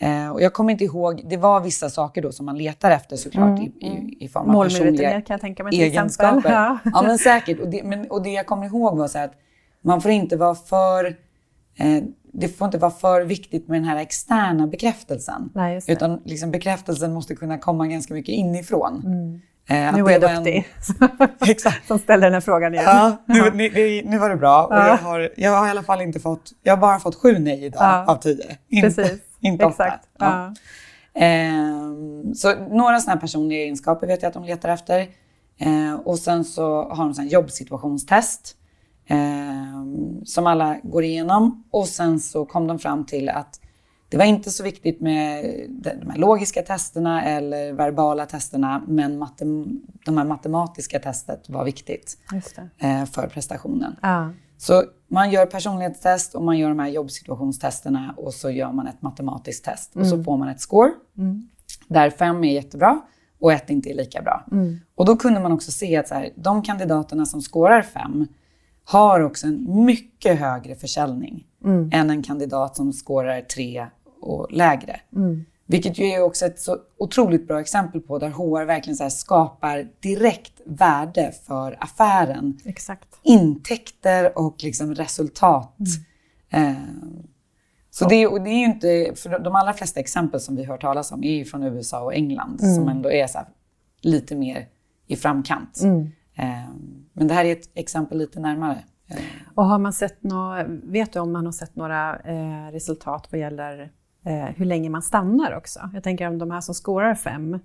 Eh, 0.00 0.30
och 0.30 0.42
jag 0.42 0.52
kommer 0.52 0.72
inte 0.72 0.84
ihåg, 0.84 1.22
det 1.30 1.36
var 1.36 1.60
vissa 1.60 1.90
saker 1.90 2.22
då 2.22 2.32
som 2.32 2.46
man 2.46 2.58
letar 2.58 2.90
efter 2.90 3.16
såklart 3.16 3.60
i, 3.60 3.62
i, 3.62 4.16
i 4.20 4.28
form 4.28 4.54
av 4.54 4.64
personliga 4.64 5.10
kan 5.20 5.34
jag 5.34 5.40
tänka 5.40 5.64
mig 5.64 5.82
egenskaper. 5.82 6.50
Ja. 6.52 6.78
Ja, 6.84 7.02
men 7.02 7.18
säkert. 7.18 7.60
Och 7.60 7.68
det, 7.68 7.82
men, 7.84 8.10
och 8.10 8.22
det 8.22 8.30
jag 8.30 8.46
kommer 8.46 8.66
ihåg 8.66 8.98
var 8.98 9.08
så 9.08 9.18
här 9.18 9.24
att 9.24 9.34
man 9.82 10.00
får 10.00 10.10
inte 10.10 10.36
vara 10.36 10.54
för... 10.54 11.04
Eh, 11.76 12.02
det 12.32 12.48
får 12.48 12.64
inte 12.64 12.78
vara 12.78 12.90
för 12.90 13.22
viktigt 13.22 13.68
med 13.68 13.76
den 13.80 13.88
här 13.88 13.96
externa 13.96 14.66
bekräftelsen. 14.66 15.50
Nej. 15.54 15.80
Utan 15.88 16.20
liksom 16.24 16.50
bekräftelsen 16.50 17.12
måste 17.12 17.34
kunna 17.34 17.58
komma 17.58 17.86
ganska 17.86 18.14
mycket 18.14 18.32
inifrån. 18.32 19.02
Eh, 19.70 19.74
Nu 19.96 20.04
är 20.04 20.10
jag 20.10 20.22
en- 20.30 20.36
duktig. 20.44 20.68
Exakt. 21.50 21.86
Som 21.86 21.98
ställer 21.98 22.26
den 22.26 22.34
här 22.34 22.40
frågan 22.40 22.74
igen. 22.74 22.84
Ja, 22.86 23.16
nu, 23.26 23.50
nu, 23.54 24.02
nu, 24.04 24.18
var 24.18 24.28
det 24.30 24.36
bra. 24.36 24.66
Och 24.66 24.74
jag, 24.74 24.96
har, 24.96 25.30
jag 25.36 25.50
har 25.58 25.66
i 25.66 25.70
alla 25.70 25.82
fall 25.82 26.00
inte 26.00 26.20
fått... 26.20 26.52
Jag 26.62 26.72
har 26.72 26.80
bara 26.80 26.98
fått 26.98 27.14
sju 27.14 27.38
nej 27.38 27.64
idag 27.64 27.82
Ja. 27.82 28.04
av 28.12 28.16
tio. 28.16 28.56
Inte, 28.68 28.86
Precis. 29.02 29.20
inte 29.40 29.64
åtta. 29.64 29.86
Exakt. 29.86 30.08
Ja. 30.18 30.26
Ja. 31.14 31.20
Ehm, 31.20 32.34
så 32.34 32.54
några 32.54 33.00
sådana 33.00 33.14
här 33.14 33.20
personliga 33.20 33.58
egenskaper 33.62 34.06
vet 34.06 34.22
jag 34.22 34.28
att 34.28 34.34
de 34.34 34.44
letar 34.44 34.68
efter. 34.68 35.06
Ehm, 35.58 35.96
och 35.96 36.18
sen 36.18 36.44
så 36.44 36.82
har 36.88 37.04
de 37.04 37.14
sån 37.14 37.28
jobbsituationstest 37.28 38.54
ehm, 39.08 40.24
som 40.24 40.46
alla 40.46 40.76
går 40.82 41.04
igenom. 41.04 41.64
Och 41.70 41.86
sen 41.88 42.20
så 42.20 42.44
kom 42.46 42.66
de 42.66 42.78
fram 42.78 43.06
till 43.06 43.28
att 43.28 43.60
det 44.08 44.16
var 44.16 44.24
inte 44.24 44.50
så 44.50 44.62
viktigt 44.64 45.00
med 45.00 45.44
de 45.68 46.10
här 46.10 46.18
logiska 46.18 46.62
testerna 46.62 47.24
eller 47.24 47.72
verbala 47.72 48.26
testerna, 48.26 48.82
men 48.86 49.22
matem- 49.22 49.80
de 50.04 50.18
här 50.18 50.24
matematiska 50.24 50.98
testet 50.98 51.48
var 51.48 51.64
viktigt 51.64 52.18
eh, 52.78 53.04
för 53.04 53.26
prestationen. 53.26 53.96
Ja. 54.02 54.30
Så 54.58 54.84
man 55.08 55.30
gör 55.30 55.46
personlighetstest 55.46 56.34
och 56.34 56.42
man 56.42 56.58
gör 56.58 56.68
de 56.68 56.78
här 56.78 56.88
jobbsituationstesterna 56.88 58.14
och 58.16 58.34
så 58.34 58.50
gör 58.50 58.72
man 58.72 58.86
ett 58.86 59.02
matematiskt 59.02 59.64
test 59.64 59.96
och 59.96 60.06
så 60.06 60.24
får 60.24 60.36
man 60.36 60.48
ett 60.48 60.60
score. 60.60 60.90
Där 61.88 62.10
fem 62.10 62.44
är 62.44 62.52
jättebra 62.52 63.00
och 63.40 63.52
ett 63.52 63.70
inte 63.70 63.90
är 63.90 63.94
lika 63.94 64.22
bra. 64.22 64.44
Och 64.94 65.04
då 65.06 65.16
kunde 65.16 65.40
man 65.40 65.52
också 65.52 65.70
se 65.72 65.96
att 65.96 66.08
så 66.08 66.14
här, 66.14 66.30
de 66.36 66.62
kandidaterna 66.62 67.26
som 67.26 67.42
scorar 67.42 67.82
fem 67.82 68.26
har 68.84 69.20
också 69.20 69.46
en 69.46 69.84
mycket 69.84 70.38
högre 70.38 70.74
försäljning 70.74 71.46
än 71.92 72.10
en 72.10 72.22
kandidat 72.22 72.76
som 72.76 72.92
scorar 72.92 73.40
tre 73.40 73.86
och 74.20 74.46
lägre. 74.52 75.00
Vilket 75.66 75.98
ju 75.98 76.04
är 76.04 76.22
också 76.22 76.46
ett 76.46 76.60
så 76.60 76.76
otroligt 76.98 77.46
bra 77.48 77.60
exempel 77.60 78.00
på 78.00 78.18
där 78.18 78.30
HR 78.30 78.64
verkligen 78.64 78.96
så 78.96 79.10
skapar 79.10 79.88
direkt 80.00 80.60
värde 80.66 81.32
för 81.46 81.76
affären 81.80 82.58
Exakt. 82.64 83.08
intäkter 83.22 84.38
och 84.38 84.56
liksom 84.64 84.94
resultat. 84.94 85.76
Eh, 86.50 86.72
så 87.90 88.08
det, 88.08 88.26
och 88.26 88.40
det 88.42 88.50
är 88.50 88.58
ju 88.58 88.64
inte, 88.64 89.12
för 89.16 89.38
de 89.38 89.54
allra 89.54 89.72
flesta 89.72 90.00
exempel 90.00 90.40
som 90.40 90.56
vi 90.56 90.64
hör 90.64 90.76
talas 90.78 91.12
om 91.12 91.24
är 91.24 91.32
ju 91.32 91.44
från 91.44 91.62
USA 91.62 92.00
och 92.00 92.14
England 92.14 92.60
som 92.60 92.88
ändå 92.88 93.10
är 93.12 93.26
så 93.26 93.38
lite 94.02 94.36
mer 94.36 94.66
i 95.06 95.16
framkant. 95.16 95.80
Eh, 96.34 96.68
men 97.12 97.28
det 97.28 97.34
här 97.34 97.44
är 97.44 97.52
ett 97.52 97.70
exempel 97.74 98.18
lite 98.18 98.40
närmare. 98.40 98.84
Eh, 99.08 99.16
Och 99.54 99.64
har 99.64 99.78
man 99.78 99.92
sett 99.92 100.22
nå, 100.22 100.64
vet 100.82 101.12
du 101.12 101.18
om 101.20 101.32
man 101.32 101.44
har 101.44 101.52
sett 101.52 101.76
några 101.76 102.18
eh, 102.18 102.72
resultat 102.72 103.28
vad 103.30 103.40
gäller 103.40 103.90
hur 104.30 104.64
länge 104.64 104.90
man 104.90 105.02
stannar 105.02 105.56
också? 105.56 105.90
Jag 105.94 106.02
tänker 106.02 106.28
om 106.28 106.38
de 106.38 106.50
här 106.50 106.60
som 106.60 106.74
skårar 106.74 107.14
fem 107.14 107.58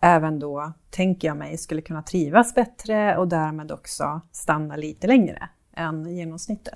även 0.00 0.38
då, 0.38 0.72
tänker 0.90 1.28
jag 1.28 1.36
mig, 1.36 1.58
skulle 1.58 1.80
kunna 1.80 2.02
trivas 2.02 2.54
bättre 2.54 3.16
och 3.16 3.28
därmed 3.28 3.72
också 3.72 4.20
stanna 4.32 4.76
lite 4.76 5.06
längre 5.06 5.48
än 5.76 6.16
genomsnittet. 6.16 6.74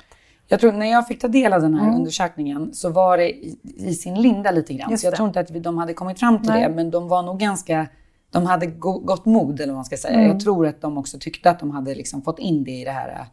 Jag 0.48 0.60
tror 0.60 0.72
när 0.72 0.86
jag 0.86 1.06
fick 1.06 1.20
ta 1.20 1.28
del 1.28 1.52
av 1.52 1.62
den 1.62 1.74
här 1.74 1.96
undersökningen 1.96 2.74
så 2.74 2.90
var 2.90 3.18
det 3.18 3.30
i, 3.30 3.58
i 3.62 3.94
sin 3.94 4.22
linda 4.22 4.50
lite 4.50 4.74
grann. 4.74 4.90
Just 4.90 5.00
så 5.00 5.06
jag 5.06 5.12
det. 5.12 5.16
tror 5.16 5.28
inte 5.28 5.40
att 5.40 5.50
vi, 5.50 5.60
de 5.60 5.78
hade 5.78 5.94
kommit 5.94 6.20
fram 6.20 6.38
till 6.38 6.50
Nej. 6.50 6.68
det, 6.68 6.74
men 6.74 6.90
de 6.90 7.08
var 7.08 7.22
nog 7.22 7.38
ganska 7.38 7.86
de 8.30 8.46
hade 8.46 8.66
go, 8.66 8.98
gott 8.98 9.24
mod, 9.24 9.60
eller 9.60 9.72
vad 9.72 9.76
man 9.76 9.84
ska 9.84 9.96
säga. 9.96 10.22
Jag 10.22 10.40
tror 10.40 10.66
att 10.66 10.80
de 10.80 10.98
också 10.98 11.18
tyckte 11.18 11.50
att 11.50 11.60
de 11.60 11.70
hade 11.70 11.94
liksom 11.94 12.22
fått 12.22 12.38
in 12.38 12.64
det 12.64 12.70
i 12.70 12.84
det 12.84 12.90
här 12.90 13.26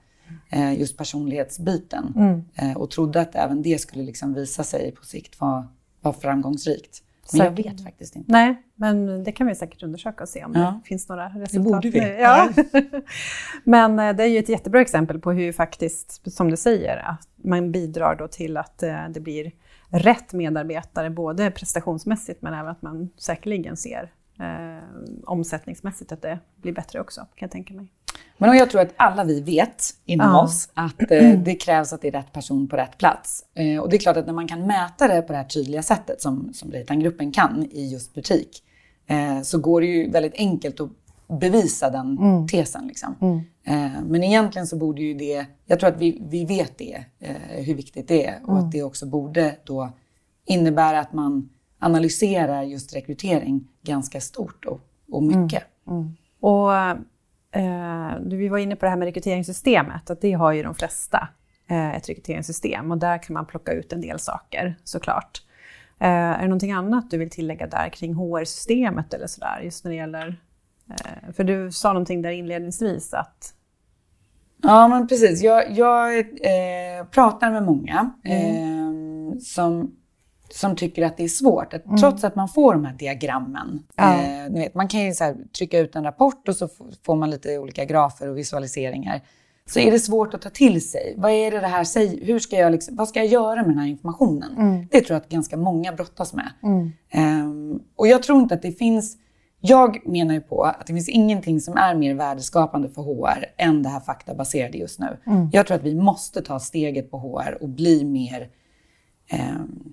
eh, 0.49 0.79
just 0.79 0.97
personlighetsbiten. 0.97 2.13
Eh, 2.55 2.77
och 2.77 2.89
trodde 2.91 3.21
att 3.21 3.35
även 3.35 3.61
det 3.61 3.81
skulle 3.81 4.03
liksom 4.03 4.33
visa 4.33 4.63
sig 4.63 4.91
på 4.91 5.05
sikt 5.05 5.41
vara, 5.41 5.67
vara 6.01 6.13
framgångsrikt. 6.15 7.03
Men 7.33 7.45
jag 7.45 7.51
vet 7.51 7.83
faktiskt 7.83 8.15
inte. 8.15 8.31
Nej, 8.31 8.63
men 8.75 9.23
det 9.23 9.31
kan 9.31 9.47
vi 9.47 9.55
säkert 9.55 9.83
undersöka 9.83 10.23
och 10.23 10.29
se 10.29 10.45
om 10.45 10.53
Ja. 10.55 10.79
det 10.81 10.87
finns 10.87 11.09
några 11.09 11.27
resultat. 11.29 11.51
Det 11.51 11.59
borde 11.59 11.89
vi. 11.89 12.21
Ja. 12.21 12.49
men 13.63 13.99
eh, 13.99 14.15
det 14.15 14.23
är 14.23 14.27
ju 14.27 14.37
ett 14.39 14.49
jättebra 14.49 14.81
exempel 14.81 15.19
på 15.19 15.31
hur 15.31 15.51
faktiskt, 15.53 16.31
som 16.31 16.51
du 16.51 16.57
säger, 16.57 16.97
att 16.97 17.27
man 17.35 17.71
bidrar 17.71 18.15
då 18.15 18.27
till 18.27 18.57
att 18.57 18.83
eh, 18.83 19.09
det 19.09 19.19
blir 19.19 19.51
rätt 19.89 20.33
medarbetare, 20.33 21.09
både 21.09 21.51
prestationsmässigt 21.51 22.41
men 22.41 22.53
även 22.53 22.67
att 22.71 22.81
man 22.81 23.09
säkerligen 23.17 23.77
ser 23.77 24.09
eh, 24.39 24.83
omsättningsmässigt 25.25 26.11
att 26.11 26.21
det 26.21 26.39
blir 26.61 26.73
bättre 26.73 26.99
också, 26.99 27.21
kan 27.21 27.45
jag 27.45 27.51
tänka 27.51 27.73
mig. 27.73 27.87
Men 28.37 28.57
jag 28.57 28.69
tror 28.69 28.81
att 28.81 28.93
alla 28.97 29.23
vi 29.23 29.41
vet 29.41 29.83
inom 30.05 30.27
Ja. 30.27 30.41
oss 30.43 30.69
att 30.73 31.11
eh, 31.11 31.33
det 31.39 31.55
krävs 31.55 31.93
att 31.93 32.01
det 32.01 32.07
är 32.07 32.11
rätt 32.11 32.33
person 32.33 32.67
på 32.67 32.75
rätt 32.77 32.97
plats. 32.97 33.45
Eh, 33.55 33.79
och 33.79 33.89
det 33.89 33.95
är 33.95 33.99
klart 33.99 34.17
att 34.17 34.25
när 34.25 34.33
man 34.33 34.47
kan 34.47 34.67
mäta 34.67 35.07
det 35.07 35.21
på 35.21 35.33
det 35.33 35.37
här 35.37 35.45
tydliga 35.45 35.83
sättet 35.83 36.21
som, 36.21 36.53
som 36.53 36.71
Reitangruppen 36.71 37.31
kan 37.31 37.65
i 37.71 37.87
just 37.91 38.13
butik 38.13 38.63
eh, 39.07 39.41
så 39.41 39.57
går 39.59 39.81
det 39.81 39.87
ju 39.87 40.11
väldigt 40.11 40.35
enkelt 40.35 40.79
att 40.79 40.89
bevisa 41.39 41.89
den 41.89 42.17
tesen. 42.47 42.87
Liksom. 42.87 43.15
Eh, 43.63 44.01
men 44.05 44.23
egentligen 44.23 44.67
så 44.67 44.75
borde 44.77 45.01
ju 45.01 45.13
det, 45.13 45.45
jag 45.65 45.79
tror 45.79 45.89
att 45.89 45.97
vi, 46.01 46.21
vi 46.29 46.45
vet 46.45 46.77
det, 46.77 47.05
eh, 47.19 47.63
hur 47.63 47.75
viktigt 47.75 48.07
det 48.07 48.25
är 48.25 48.39
och 48.45 48.57
att 48.59 48.71
det 48.71 48.83
också 48.83 49.05
borde 49.05 49.55
då 49.63 49.89
innebära 50.45 50.99
att 50.99 51.13
man 51.13 51.49
analyserar 51.79 52.63
just 52.63 52.95
rekrytering 52.95 53.67
ganska 53.83 54.21
stort 54.21 54.65
och, 54.65 54.79
och 55.11 55.23
mycket. 55.23 55.63
Och 56.39 56.69
eh, 57.57 58.19
vi 58.21 58.47
var 58.47 58.57
inne 58.57 58.75
på 58.75 58.85
det 58.85 58.89
här 58.89 58.97
med 58.97 59.05
rekryteringssystemet, 59.05 60.09
att 60.09 60.21
det 60.21 60.33
har 60.33 60.51
ju 60.51 60.63
de 60.63 60.75
flesta 60.75 61.27
eh, 61.67 61.95
ett 61.95 62.09
rekryteringssystem 62.09 62.91
och 62.91 62.97
där 62.97 63.17
kan 63.17 63.33
man 63.33 63.45
plocka 63.45 63.71
ut 63.71 63.93
en 63.93 64.01
del 64.01 64.19
saker 64.19 64.75
såklart. 64.83 65.41
Eh, 65.99 66.07
är 66.09 66.41
det 66.41 66.47
någonting 66.47 66.71
annat 66.71 67.11
du 67.11 67.17
vill 67.17 67.29
tillägga 67.29 67.67
där 67.67 67.89
kring 67.89 68.13
HR-systemet 68.13 69.13
eller 69.13 69.27
sådär, 69.27 69.61
just 69.63 69.83
när 69.83 69.91
det 69.91 69.97
gäller 69.97 70.39
eh, 70.89 71.33
för 71.33 71.43
du 71.43 71.71
sa 71.71 71.93
någonting 71.93 72.21
där 72.21 72.31
inledningsvis 72.31 73.13
att 73.13 73.53
Ja, 74.61 74.87
men 74.87 75.07
precis. 75.07 75.41
Jag, 75.41 75.71
jag 75.71 76.19
eh, 76.19 77.05
pratar 77.11 77.51
med 77.51 77.63
många 77.63 78.11
eh, 78.23 79.39
som, 79.39 79.95
som 80.49 80.75
tycker 80.75 81.05
att 81.05 81.17
det 81.17 81.23
är 81.23 81.27
svårt. 81.27 81.73
Att, 81.73 81.83
Trots 81.99 82.23
att 82.23 82.35
man 82.35 82.47
får 82.47 82.73
de 82.73 82.85
här 82.85 82.93
diagrammen. 82.93 83.83
Ja. 83.95 84.13
Eh, 84.13 84.51
ni 84.51 84.59
vet, 84.59 84.75
man 84.75 84.87
kan 84.87 84.99
ju 84.99 85.13
så 85.13 85.23
här, 85.23 85.35
trycka 85.57 85.79
ut 85.79 85.95
en 85.95 86.03
rapport 86.03 86.47
och 86.47 86.55
så 86.55 86.69
får 87.05 87.15
man 87.15 87.29
lite 87.29 87.57
olika 87.57 87.85
grafer 87.85 88.27
och 88.27 88.37
visualiseringar. 88.37 89.21
Så 89.69 89.79
är 89.79 89.91
det 89.91 89.99
svårt 89.99 90.33
att 90.33 90.41
ta 90.41 90.49
till 90.49 90.89
sig. 90.89 91.13
Vad 91.17 91.31
är 91.31 91.51
det 91.51 91.59
det 91.59 91.67
här 91.67 91.83
säger? 91.83 92.25
Hur 92.25 92.39
ska 92.39 92.55
jag 92.55 92.71
liksom, 92.71 92.95
vad 92.95 93.09
ska 93.09 93.19
jag 93.19 93.27
göra 93.27 93.55
med 93.55 93.69
den 93.69 93.77
här 93.77 93.87
informationen? 93.87 94.55
Det 94.91 95.01
tror 95.01 95.15
jag 95.15 95.21
att 95.21 95.29
ganska 95.29 95.57
många 95.57 95.91
brottas 95.93 96.33
med. 96.33 96.51
Ehm, 97.09 97.79
och 97.95 98.07
jag 98.07 98.23
tror 98.23 98.39
inte 98.41 98.55
att 98.55 98.61
det 98.61 98.71
finns... 98.71 99.17
Jag 99.59 100.07
menar 100.07 100.33
ju 100.33 100.41
på 100.41 100.63
att 100.63 100.87
det 100.87 100.93
finns 100.93 101.09
ingenting 101.09 101.61
som 101.61 101.77
är 101.77 101.95
mer 101.95 102.13
värdeskapande 102.13 102.89
för 102.89 103.01
HR 103.01 103.45
än 103.57 103.83
det 103.83 103.89
här 103.89 103.99
faktabaserade 103.99 104.77
just 104.77 104.99
nu. 104.99 105.17
Jag 105.51 105.67
tror 105.67 105.77
att 105.77 105.83
vi 105.83 105.95
måste 105.95 106.41
ta 106.41 106.59
steget 106.59 107.11
på 107.11 107.17
HR 107.19 107.57
och 107.61 107.69
bli 107.69 108.03
mer 108.03 108.49
ehm, 109.29 109.86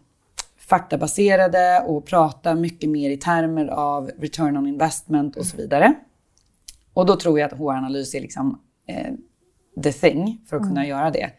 faktabaserade 0.68 1.85
och 1.87 2.07
prata 2.07 2.55
mycket 2.55 2.90
mer 2.90 3.11
i 3.11 3.16
termer 3.16 3.66
av 3.66 4.11
return 4.18 4.57
on 4.57 4.66
investment 4.66 5.37
och 5.37 5.46
så 5.46 5.57
vidare. 5.57 5.94
Och 6.94 7.07
då 7.07 7.16
tror 7.16 7.38
jag 7.38 7.53
att 7.53 7.59
HR-analys 7.59 8.14
är 8.14 8.20
liksom 8.20 8.61
eh, 8.88 9.12
the 9.83 9.92
thing 9.92 10.40
för 10.46 10.57
att 10.57 10.62
kunna 10.62 10.87
göra 10.87 11.11
det. 11.11 11.31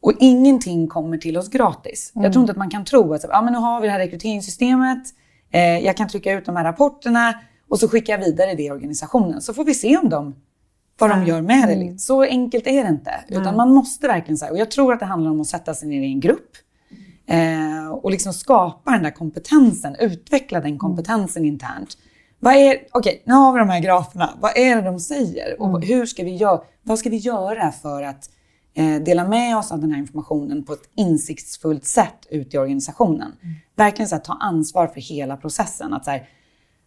Och 0.00 0.12
ingenting 0.20 0.88
kommer 0.88 1.18
till 1.18 1.36
oss 1.36 1.48
gratis. 1.48 2.12
Jag 2.14 2.32
tror 2.32 2.42
inte 2.42 2.52
att 2.52 2.58
man 2.58 2.70
kan 2.70 2.84
tro 2.84 3.14
att 3.14 3.22
så, 3.22 3.28
ah, 3.30 3.42
men 3.42 3.52
nu 3.52 3.58
har 3.58 3.80
vi 3.80 3.86
det 3.86 3.92
här 3.92 3.98
rekryteringssystemet, 3.98 5.02
eh, 5.50 5.78
jag 5.78 5.96
kan 5.96 6.08
trycka 6.08 6.32
ut 6.32 6.46
de 6.46 6.56
här 6.56 6.64
rapporterna 6.64 7.34
och 7.68 7.78
så 7.78 7.88
skickar 7.88 8.12
jag 8.12 8.24
vidare 8.24 8.54
det 8.54 8.62
i 8.62 8.70
organisationen. 8.70 9.40
Så 9.40 9.54
får 9.54 9.64
vi 9.64 9.74
se 9.74 9.96
om 9.96 10.08
de, 10.08 10.34
vad 10.98 11.10
de 11.10 11.24
gör 11.26 11.42
med 11.42 11.68
det. 11.68 12.00
Så 12.00 12.22
enkelt 12.22 12.66
är 12.66 12.84
det 12.84 12.88
inte. 12.88 13.12
Utan 13.28 13.56
man 13.56 13.74
måste 13.74 14.08
verkligen 14.08 14.38
säga, 14.38 14.52
och 14.52 14.58
jag 14.58 14.70
tror 14.70 14.92
att 14.92 15.00
det 15.00 15.06
handlar 15.06 15.30
om 15.30 15.40
att 15.40 15.46
sätta 15.46 15.74
sig 15.74 15.88
ner 15.88 16.02
i 16.02 16.06
en 16.06 16.20
grupp 16.20 16.56
eh, 17.26 17.88
och 17.92 18.10
liksom 18.10 18.32
skapa 18.32 18.90
den 18.90 19.02
där 19.02 19.10
kompetensen, 19.10 19.96
utveckla 20.00 20.60
den 20.60 20.78
kompetensen 20.78 21.44
internt. 21.44 21.98
Vad 22.38 22.54
är, 22.54 22.78
okej, 22.92 23.22
nu 23.26 23.34
har 23.34 23.52
vi 23.52 23.58
de 23.58 23.68
här 23.68 23.80
graferna. 23.80 24.30
Vad 24.40 24.56
är 24.56 24.76
det 24.76 24.82
de 24.82 25.00
säger? 25.00 25.62
Och 25.62 25.84
hur 25.84 26.06
ska 26.06 26.24
vi 26.24 26.36
göra, 26.36 26.60
vad 26.82 26.98
ska 26.98 27.10
vi 27.10 27.16
göra 27.16 27.72
för 27.72 28.02
att 28.02 28.30
eh, 28.74 29.02
dela 29.02 29.28
med 29.28 29.56
oss 29.56 29.72
av 29.72 29.80
den 29.80 29.90
här 29.90 29.98
informationen 29.98 30.64
på 30.64 30.72
ett 30.72 30.90
insiktsfullt 30.96 31.84
sätt 31.84 32.26
ut 32.30 32.54
i 32.54 32.58
organisationen? 32.58 33.32
Verkligen 33.76 34.08
så 34.08 34.14
här, 34.14 34.22
ta 34.22 34.32
ansvar 34.32 34.86
för 34.86 35.00
hela 35.00 35.36
processen. 35.36 35.92
Att 35.92 36.04
så 36.04 36.10
här, 36.10 36.28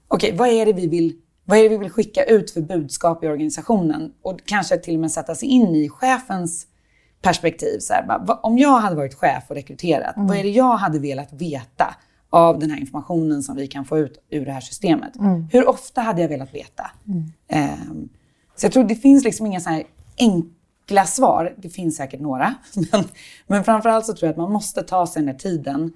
okej, 0.07 0.35
vad 0.37 0.49
är 0.49 0.65
det 0.65 0.73
vi 0.73 0.87
vill 0.87 1.21
vad 1.47 1.57
är 1.57 1.63
det 1.63 1.69
vi 1.69 1.77
vill 1.77 1.91
skicka 1.91 2.23
ut 2.23 2.51
för 2.51 2.61
budskap 2.61 3.23
i 3.23 3.27
organisationen? 3.27 4.13
Och 4.21 4.39
kanske 4.45 4.77
till 4.77 4.93
och 4.93 4.99
med 4.99 5.11
sätta 5.11 5.35
sig 5.35 5.49
in 5.49 5.75
i 5.75 5.89
chefens 5.89 6.67
perspektiv. 7.25 7.79
Så 7.79 7.93
här, 7.93 8.07
bara, 8.07 8.37
om 8.37 8.57
jag 8.57 8.79
hade 8.79 8.95
varit 8.95 9.13
chef 9.13 9.43
och 9.47 9.55
rekryterat, 9.55 10.13
vad 10.17 10.37
är 10.37 10.43
det 10.43 10.49
jag 10.49 10.77
hade 10.77 10.99
velat 10.99 11.33
veta 11.33 11.95
av 12.29 12.59
den 12.59 12.71
här 12.71 12.79
informationen 12.79 13.43
som 13.43 13.55
vi 13.55 13.67
kan 13.67 13.85
få 13.85 13.97
ut 13.97 14.25
ur 14.29 14.45
det 14.45 14.51
här 14.51 14.61
systemet? 14.61 15.13
Hur 15.51 15.69
ofta 15.69 16.01
hade 16.01 16.21
jag 16.21 16.29
velat 16.29 16.53
veta? 16.53 16.91
Ehm, 17.47 18.09
så 18.55 18.65
jag 18.65 18.73
tror 18.73 18.83
det 18.83 18.95
finns 18.95 19.23
liksom 19.23 19.45
inga 19.45 19.59
så 19.59 19.69
här 19.69 19.83
enkla 20.17 21.05
svar. 21.05 21.55
Det 21.57 21.69
finns 21.69 21.95
säkert 21.95 22.19
några. 22.19 22.55
Men, 22.91 23.03
men 23.47 23.63
framförallt 23.63 24.05
så 24.05 24.13
tror 24.13 24.27
jag 24.27 24.31
att 24.31 24.37
man 24.37 24.51
måste 24.51 24.83
ta 24.83 25.07
sig 25.07 25.21
den 25.21 25.29
här 25.29 25.37
tiden. 25.37 25.93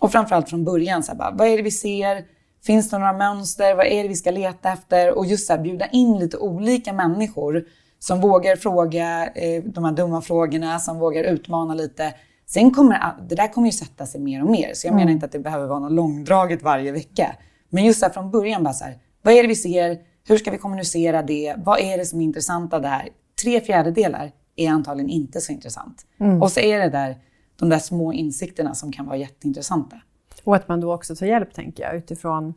Och 0.00 0.12
framförallt 0.12 0.48
från 0.48 0.64
början, 0.64 1.02
så 1.02 1.12
här, 1.12 1.18
bara, 1.18 1.30
vad 1.30 1.48
är 1.48 1.56
det 1.56 1.62
vi 1.62 1.70
ser? 1.70 2.24
Finns 2.64 2.90
det 2.90 2.98
några 2.98 3.12
mönster? 3.12 3.74
Vad 3.74 3.86
är 3.86 4.02
det 4.02 4.08
vi 4.08 4.16
ska 4.16 4.30
leta 4.30 4.72
efter? 4.72 5.18
Och 5.18 5.26
just 5.26 5.46
så 5.46 5.52
här, 5.52 5.62
bjuda 5.62 5.86
in 5.86 6.18
lite 6.18 6.36
olika 6.36 6.92
människor 6.92 7.64
som 7.98 8.20
vågar 8.20 8.56
fråga 8.56 9.26
eh, 9.26 9.64
de 9.64 9.84
här 9.84 9.92
dumma 9.92 10.20
frågorna, 10.20 10.78
som 10.78 10.98
vågar 10.98 11.24
utmana 11.24 11.74
lite. 11.74 12.14
Sen 12.46 12.70
kommer 12.70 13.14
det 13.28 13.34
där 13.34 13.52
kommer 13.52 13.68
ju 13.68 13.72
sätta 13.72 14.06
sig 14.06 14.20
mer 14.20 14.42
och 14.42 14.50
mer. 14.50 14.70
Så 14.74 14.86
jag 14.86 14.94
menar 14.94 15.12
inte 15.12 15.26
att 15.26 15.32
det 15.32 15.38
behöver 15.38 15.66
vara 15.66 15.78
något 15.78 15.92
långdraget 15.92 16.62
varje 16.62 16.92
vecka. 16.92 17.36
Men 17.68 17.84
just 17.84 18.02
här, 18.02 18.10
från 18.10 18.30
början 18.30 18.64
bara 18.64 18.74
så 18.74 18.84
här, 18.84 18.98
vad 19.22 19.34
är 19.34 19.42
det 19.42 19.48
vi 19.48 19.56
ser? 19.56 19.98
Hur 20.28 20.38
ska 20.38 20.50
vi 20.50 20.58
kommunicera 20.58 21.22
det? 21.22 21.54
Vad 21.56 21.80
är 21.80 21.98
det 21.98 22.04
som 22.04 22.20
är 22.20 22.24
intressant 22.24 22.74
av 22.74 22.82
det 22.82 22.88
här? 22.88 23.08
Tre 23.42 23.60
fjärdedelar 23.60 24.32
är 24.56 24.70
antagligen 24.70 25.10
inte 25.10 25.40
så 25.40 25.52
intressant. 25.52 26.06
Och 26.42 26.52
så 26.52 26.60
är 26.60 26.78
det 26.78 26.88
där, 26.88 27.16
de 27.58 27.68
där 27.68 27.78
små 27.78 28.12
insikterna 28.12 28.74
som 28.74 28.92
kan 28.92 29.06
vara 29.06 29.16
jätteintressanta. 29.16 29.96
Och 30.44 30.56
att 30.56 30.68
man 30.68 30.80
då 30.80 30.94
också 30.94 31.16
tar 31.16 31.26
hjälp, 31.26 31.54
tänker 31.54 31.82
jag, 31.82 31.96
utifrån 31.96 32.54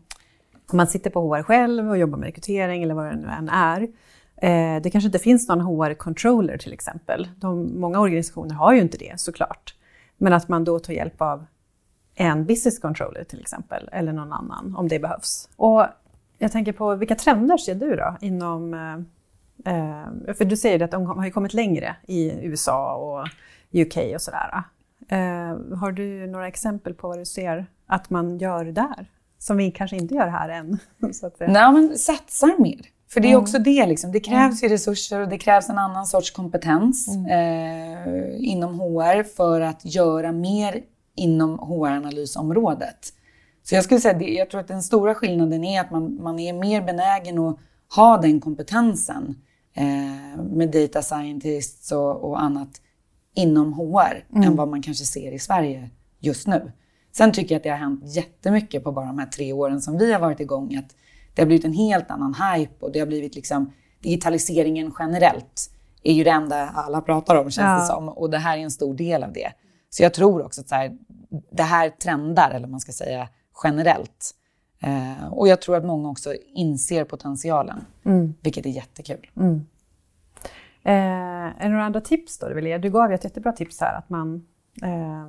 om 0.72 0.78
man 0.78 0.88
sitter 0.88 1.10
på 1.10 1.22
HR 1.36 1.44
själv 1.44 1.90
och 1.90 1.98
jobbar 1.98 2.18
med 2.18 2.26
rekrytering 2.26 2.84
eller 2.84 2.94
vad 2.94 3.06
det 3.06 3.16
nu 3.16 3.28
än 3.28 3.50
är. 3.50 3.88
Eh, 4.42 4.82
det 4.82 4.90
kanske 4.90 5.06
inte 5.06 5.20
finns 5.20 5.48
någon 5.48 5.62
HR-controller 5.62 6.58
till 6.58 6.74
exempel. 6.74 7.30
De, 7.36 7.80
många 7.80 8.00
organisationer 8.00 8.56
har 8.56 8.74
ju 8.74 8.82
inte 8.82 8.98
det 8.98 9.20
såklart. 9.20 9.76
Men 10.18 10.34
att 10.34 10.48
man 10.48 10.64
då 10.64 10.80
tar 10.80 10.94
hjälp 10.94 11.22
av 11.22 11.46
en 12.16 12.46
business 12.46 12.80
controller 12.80 13.24
till 13.24 13.42
exempel, 13.42 13.90
eller 13.92 14.14
någon 14.14 14.34
annan 14.34 14.76
om 14.78 14.88
det 14.88 15.00
behövs. 15.00 15.50
Och 15.56 15.86
jag 16.38 16.52
tänker 16.52 16.74
på, 16.74 16.96
vilka 16.96 17.16
trender 17.16 17.58
ser 17.58 17.76
du 17.76 17.96
då 17.96 18.16
inom... 18.22 18.74
Eh, 18.74 19.74
eh 19.74 20.34
för 20.34 20.46
du 20.46 20.58
säger 20.58 20.80
ju 20.80 20.86
att 20.86 20.92
de 20.92 21.06
har 21.06 21.26
ju 21.26 21.32
kommit 21.32 21.54
längre 21.54 21.96
i 22.08 22.46
USA 22.46 22.96
och 22.96 23.28
UK 23.82 23.98
och 24.16 24.22
sådär. 24.22 24.64
Eh, 25.08 25.78
har 25.78 25.92
du 25.92 26.28
några 26.28 26.48
exempel 26.48 26.94
på 26.94 27.08
vad 27.08 27.18
du 27.18 27.26
ser 27.26 27.66
att 27.88 28.10
man 28.10 28.38
gör 28.38 28.66
där? 28.66 29.12
Som 29.38 29.58
vi 29.58 29.72
kanske 29.72 29.98
inte 29.98 30.16
gör 30.16 30.28
här 30.28 30.50
än. 30.50 30.78
Så 31.14 31.28
att, 31.28 31.38
säga. 31.38 31.52
Nej, 31.52 31.72
men 31.72 31.98
satsar 31.98 32.62
mer. 32.62 32.82
För 33.14 33.20
det 33.20 33.32
är 33.32 33.36
också 33.36 33.60
det, 33.60 33.86
liksom. 33.86 34.12
det 34.12 34.20
krävs 34.20 34.64
ju 34.64 34.68
resurser 34.68 35.22
och 35.22 35.30
det 35.30 35.38
krävs 35.38 35.70
en 35.70 35.78
annan 35.78 36.06
sorts 36.06 36.32
kompetens 36.32 37.08
eh, 37.08 38.36
inom 38.40 38.80
HR 38.80 39.24
för 39.24 39.62
att 39.62 39.96
göra 39.96 40.32
mer 40.32 40.82
inom 41.16 41.60
HR-analysområdet. 41.60 43.14
Så 43.64 43.76
jag 43.76 43.84
skulle 43.84 44.00
säga, 44.00 44.18
det, 44.18 44.26
jag 44.26 44.50
tror 44.50 44.62
att 44.62 44.68
den 44.68 44.84
stora 44.84 45.16
skillnaden 45.16 45.64
är 45.64 45.82
att 45.82 45.92
man, 45.92 46.24
man 46.24 46.40
är 46.40 46.54
mer 46.54 46.82
benägen 46.82 47.40
att 47.40 47.58
ha 47.96 48.18
den 48.18 48.40
kompetensen 48.40 49.36
eh, 49.74 50.44
med 50.44 50.72
data 50.72 51.02
scientists 51.02 51.92
och, 51.92 52.30
och 52.30 52.42
annat 52.42 52.82
inom 53.36 53.74
HR 53.74 54.26
än 54.46 54.56
vad 54.56 54.68
man 54.68 54.82
kanske 54.82 55.06
ser 55.06 55.32
i 55.32 55.40
Sverige 55.40 55.90
just 56.20 56.48
nu. 56.48 56.72
Sen 57.12 57.32
tycker 57.32 57.56
jag 57.56 57.60
att 57.60 57.64
det 57.64 57.70
har 57.70 57.78
hänt 57.78 58.16
jättemycket 58.16 58.84
på 58.84 58.92
bara 58.92 59.06
de 59.06 59.20
här 59.20 59.26
tre 59.26 59.54
åren 59.54 59.82
som 59.82 59.98
vi 59.98 60.14
har 60.14 60.20
varit 60.20 60.40
igång. 60.40 60.76
Att 60.76 60.96
det 61.36 61.42
har 61.42 61.48
blivit 61.48 61.66
en 61.66 61.74
helt 61.74 62.12
annan 62.12 62.34
hype 62.36 62.86
och 62.86 62.92
det 62.92 63.00
har 63.00 63.08
blivit 63.08 63.36
liksom 63.36 63.74
digitaliseringen 64.00 64.94
generellt 65.00 65.70
är 66.04 66.14
ju 66.14 66.24
det 66.24 66.30
enda 66.30 66.70
alla 66.70 67.02
pratar 67.02 67.36
om 67.36 67.44
känns 67.52 67.58
Ja. 67.58 67.80
det 67.80 67.86
som. 67.86 68.10
Och 68.10 68.30
det 68.30 68.38
här 68.38 68.58
är 68.58 68.62
en 68.62 68.72
stor 68.72 68.94
del 68.94 69.24
av 69.24 69.34
det. 69.34 69.52
Så 69.90 70.04
jag 70.04 70.14
tror 70.14 70.46
också 70.46 70.62
att 70.62 70.68
så 70.70 70.76
här, 70.76 70.98
det 71.52 71.64
här 71.64 71.90
trendar, 71.90 72.52
eller 72.52 72.68
man 72.68 72.80
ska 72.80 72.92
säga 72.92 73.30
generellt. 73.64 74.32
Eh, 74.80 75.34
och 75.34 75.48
jag 75.48 75.62
tror 75.62 75.76
att 75.76 75.86
många 75.86 76.10
också 76.10 76.34
inser 76.56 77.04
potentialen, 77.04 77.86
vilket 78.42 78.66
är 78.66 78.70
jättekul. 78.70 79.30
Eh, 80.84 80.94
är 80.94 81.64
det 81.64 81.70
några 81.70 81.84
andra 81.86 82.02
tips 82.02 82.38
då 82.40 82.48
du 82.50 82.56
vill 82.56 82.68
ge? 82.68 82.78
Du 82.78 82.90
gav 82.90 83.10
ju 83.10 83.16
ett 83.16 83.24
jättebra 83.24 83.52
tips 83.52 83.82
här 83.82 83.98
att 83.98 84.10
man... 84.10 84.46
Eh, 84.84 85.28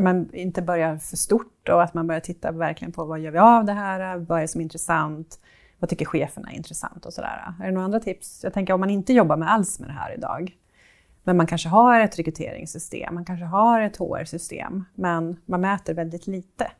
man 0.00 0.34
inte 0.34 0.62
börjar 0.62 0.96
för 0.96 1.16
stort 1.16 1.68
och 1.68 1.82
att 1.82 1.94
man 1.94 2.06
börjar 2.06 2.20
titta 2.20 2.52
verkligen 2.52 2.92
på 2.92 3.04
vad 3.04 3.20
gör 3.20 3.30
vi 3.30 3.38
av 3.38 3.64
det 3.64 3.72
här, 3.72 4.16
vad 4.16 4.38
är 4.38 4.42
det 4.42 4.48
som 4.48 4.60
är 4.60 4.62
intressant, 4.62 5.40
vad 5.78 5.90
tycker 5.90 6.04
cheferna 6.04 6.50
är 6.50 6.56
intressant 6.56 7.06
och 7.06 7.12
sådär. 7.12 7.54
Är 7.60 7.66
det 7.66 7.72
några 7.72 7.84
andra 7.84 8.00
tips? 8.00 8.40
Jag 8.44 8.52
tänker 8.52 8.74
om 8.74 8.80
man 8.80 8.90
inte 8.90 9.12
jobbar 9.12 9.36
med 9.36 9.52
alls 9.52 9.80
med 9.80 9.88
det 9.88 9.92
här 9.92 10.14
idag, 10.14 10.56
men 11.24 11.36
man 11.36 11.46
kanske 11.46 11.68
har 11.68 12.00
ett 12.00 12.18
rekryteringssystem, 12.18 13.14
man 13.14 13.24
kanske 13.24 13.44
har 13.44 13.80
ett 13.80 13.96
HR-system, 13.96 14.84
men 14.94 15.40
man 15.46 15.60
mäter 15.60 15.94
väldigt 15.94 16.26
lite. 16.26 16.70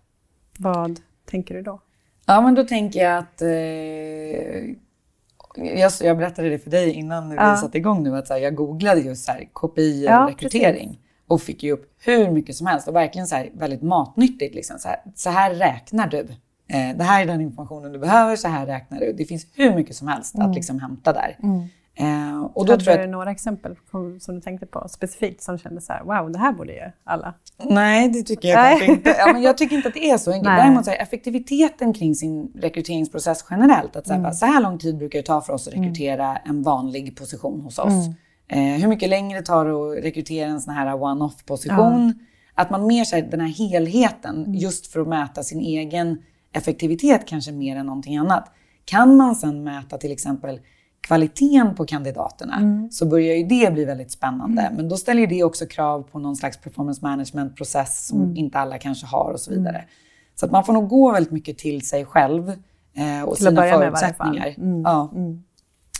Vad 0.59 1.01
tänker 1.25 1.55
du 1.55 1.62
då? 1.62 1.81
Ja, 2.27 2.41
men 2.41 2.55
då 2.55 2.65
tänker 2.65 3.01
jag 3.01 3.19
att... 3.19 3.43
Eh, 3.43 3.49
jag, 5.55 5.93
jag 6.01 6.19
berättade 6.19 6.49
det 6.49 6.59
för 6.59 6.71
dig 6.71 6.93
innan 6.93 7.31
vi 7.31 7.37
ja. 7.37 7.57
satte 7.57 7.79
igång 7.79 8.03
nu, 8.03 8.17
att 8.17 8.29
här, 8.29 8.38
jag 8.38 8.55
googlade 8.55 9.01
just 9.01 9.25
så 9.25 9.33
här, 9.33 9.49
KPI 9.53 10.05
ja, 10.05 10.27
rekrytering. 10.31 10.88
Precis. 10.88 11.12
Och 11.27 11.43
fick 11.43 11.63
ju 11.63 11.73
upp 11.73 11.95
hur 11.99 12.31
mycket 12.31 12.57
som 12.57 12.67
helst 12.67 12.89
och 12.89 12.95
verkligen 12.95 13.27
så 13.27 13.45
väldigt 13.55 13.83
matnyttigt. 13.83 14.55
Liksom, 14.55 14.79
så, 14.79 14.89
här, 14.89 15.01
så 15.15 15.31
här 15.31 15.55
räknar 15.55 16.07
du. 16.07 16.21
Eh, 16.69 16.97
det 16.97 17.05
här 17.05 17.23
är 17.23 17.27
den 17.27 17.41
informationen 17.41 17.93
du 17.93 17.99
behöver, 17.99 18.37
så 18.37 18.49
här 18.49 18.67
räknar 18.67 19.01
du. 19.01 19.13
Det 19.13 19.25
finns 19.25 19.47
hur 19.55 19.75
mycket 19.75 19.97
som 19.97 20.09
helst 20.09 20.35
mm. 20.35 20.51
att 20.51 20.55
liksom 20.55 20.81
hämta 20.81 21.13
där. 21.13 21.39
Mm. 21.43 21.69
Eh, 21.95 22.43
och 22.43 22.67
då 22.67 22.73
Hade 22.73 22.85
tror 22.85 22.97
jag 22.97 23.01
att... 23.01 23.09
du 23.09 23.13
några 23.13 23.31
exempel 23.31 23.77
som 24.21 24.35
du 24.35 24.41
tänkte 24.41 24.67
på 24.67 24.89
specifikt 24.89 25.43
som 25.43 25.59
kände 25.59 25.81
så 25.81 25.93
här, 25.93 26.05
wow, 26.05 26.33
det 26.33 26.39
här 26.39 26.53
borde 26.53 26.73
ju 26.73 26.91
alla? 27.05 27.35
Nej, 27.63 28.09
det 28.09 28.23
tycker 28.23 28.49
jag 28.49 28.71
kanske 28.71 28.87
inte. 28.87 29.17
Ja, 29.19 29.33
men 29.33 29.43
jag 29.43 29.59
tycker 29.59 29.77
inte 29.77 29.89
att 29.89 29.95
det 29.95 30.11
är 30.11 30.19
så 30.19 30.33
enkelt. 30.33 30.57
Däremot 30.57 30.85
så 30.85 30.91
här, 30.91 30.99
effektiviteten 30.99 31.93
kring 31.93 32.15
sin 32.15 32.53
rekryteringsprocess 32.55 33.45
generellt. 33.51 33.97
Att 33.97 34.07
så 34.07 34.13
här, 34.13 34.21
mm. 34.21 34.33
så 34.33 34.47
här 34.47 34.63
lång 34.63 34.79
tid 34.79 34.99
brukar 34.99 35.19
det 35.19 35.23
ta 35.23 35.41
för 35.41 35.53
oss 35.53 35.69
att 35.69 35.75
mm. 35.75 35.85
rekrytera 35.85 36.27
mm. 36.37 36.57
en 36.57 36.63
vanlig 36.63 37.17
position 37.17 37.61
hos 37.61 37.79
oss. 37.79 37.93
Eh, 38.53 38.81
hur 38.81 38.88
mycket 38.88 39.09
längre 39.09 39.43
tar 39.43 39.65
det 39.65 39.73
att 39.73 40.05
rekrytera 40.05 40.49
en 40.49 40.61
sån 40.61 40.75
här 40.75 41.03
one-off 41.03 41.45
position? 41.45 42.15
Ja. 42.19 42.62
Att 42.62 42.71
man 42.71 42.87
mer 42.87 43.15
här, 43.15 43.23
den 43.23 43.41
här 43.41 43.49
helheten, 43.49 44.37
mm. 44.37 44.55
just 44.55 44.87
för 44.87 45.01
att 45.01 45.09
mäta 45.09 45.43
sin 45.43 45.61
egen 45.61 46.23
effektivitet 46.53 47.27
kanske 47.27 47.53
mer 47.53 47.77
än 47.77 47.87
någonting 47.87 48.17
annat. 48.17 48.53
Kan 48.85 49.17
man 49.17 49.37
sen 49.37 49.65
mäta 49.65 49.99
till 49.99 50.12
exempel 50.12 50.61
kvaliteten 51.01 51.75
på 51.75 51.87
kandidaterna 51.87 52.57
mm. 52.57 52.91
så 52.91 53.07
börjar 53.07 53.37
ju 53.37 53.45
det 53.45 53.73
bli 53.73 53.85
väldigt 53.85 54.12
spännande. 54.12 54.62
Mm. 54.62 54.75
Men 54.75 54.88
då 54.88 54.97
ställer 54.97 55.21
ju 55.21 55.27
det 55.27 55.45
också 55.45 55.67
krav 55.67 56.03
på 56.03 56.19
någon 56.19 56.37
slags 56.37 56.61
performance 56.61 57.01
management-process 57.03 58.07
som 58.07 58.23
mm. 58.23 58.37
inte 58.37 58.59
alla 58.59 58.79
kanske 58.79 59.07
har 59.07 59.33
och 59.33 59.41
så 59.41 59.51
mm. 59.51 59.62
vidare. 59.62 59.85
Så 60.35 60.47
att 60.47 60.53
man 60.53 60.65
får 60.65 60.73
nog 60.73 60.88
gå 60.88 61.12
väldigt 61.12 61.33
mycket 61.33 61.59
till 61.59 61.87
sig 61.87 62.05
själv 62.05 62.49
eh, 62.95 63.23
och 63.25 63.37
till 63.37 63.47
sina 63.47 63.62
förutsättningar. 63.62 64.55
Mm. 64.57 64.83
Ja, 64.83 65.11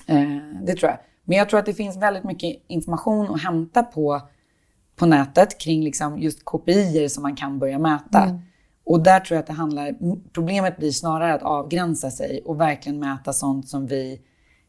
eh, 0.07 0.27
det 0.67 0.75
tror 0.75 0.91
jag. 0.91 0.99
Men 1.25 1.39
jag 1.39 1.49
tror 1.49 1.61
att 1.61 1.67
det 1.67 1.75
finns 1.75 1.97
väldigt 1.97 2.25
mycket 2.25 2.63
information 2.67 3.35
att 3.35 3.43
hämta 3.43 3.83
på, 3.83 4.21
på 4.97 5.07
nätet 5.07 5.61
kring 5.61 5.85
liksom 5.85 6.19
just 6.19 6.45
kopior 6.45 7.09
som 7.09 7.23
man 7.23 7.37
kan 7.37 7.59
börja 7.59 7.79
mäta. 7.79 8.41
Och 8.85 9.03
där 9.03 9.21
tror 9.21 9.37
jag 9.37 9.41
att 9.41 9.47
det 9.47 9.53
handlar, 9.53 9.95
problemet 10.33 10.77
blir 10.77 10.91
snarare 10.91 11.35
att 11.35 11.43
avgränsa 11.43 12.11
sig 12.11 12.43
och 12.45 12.61
verkligen 12.61 12.99
mäta 12.99 13.33
sånt 13.33 13.69
som 13.69 13.87
vi 13.87 14.21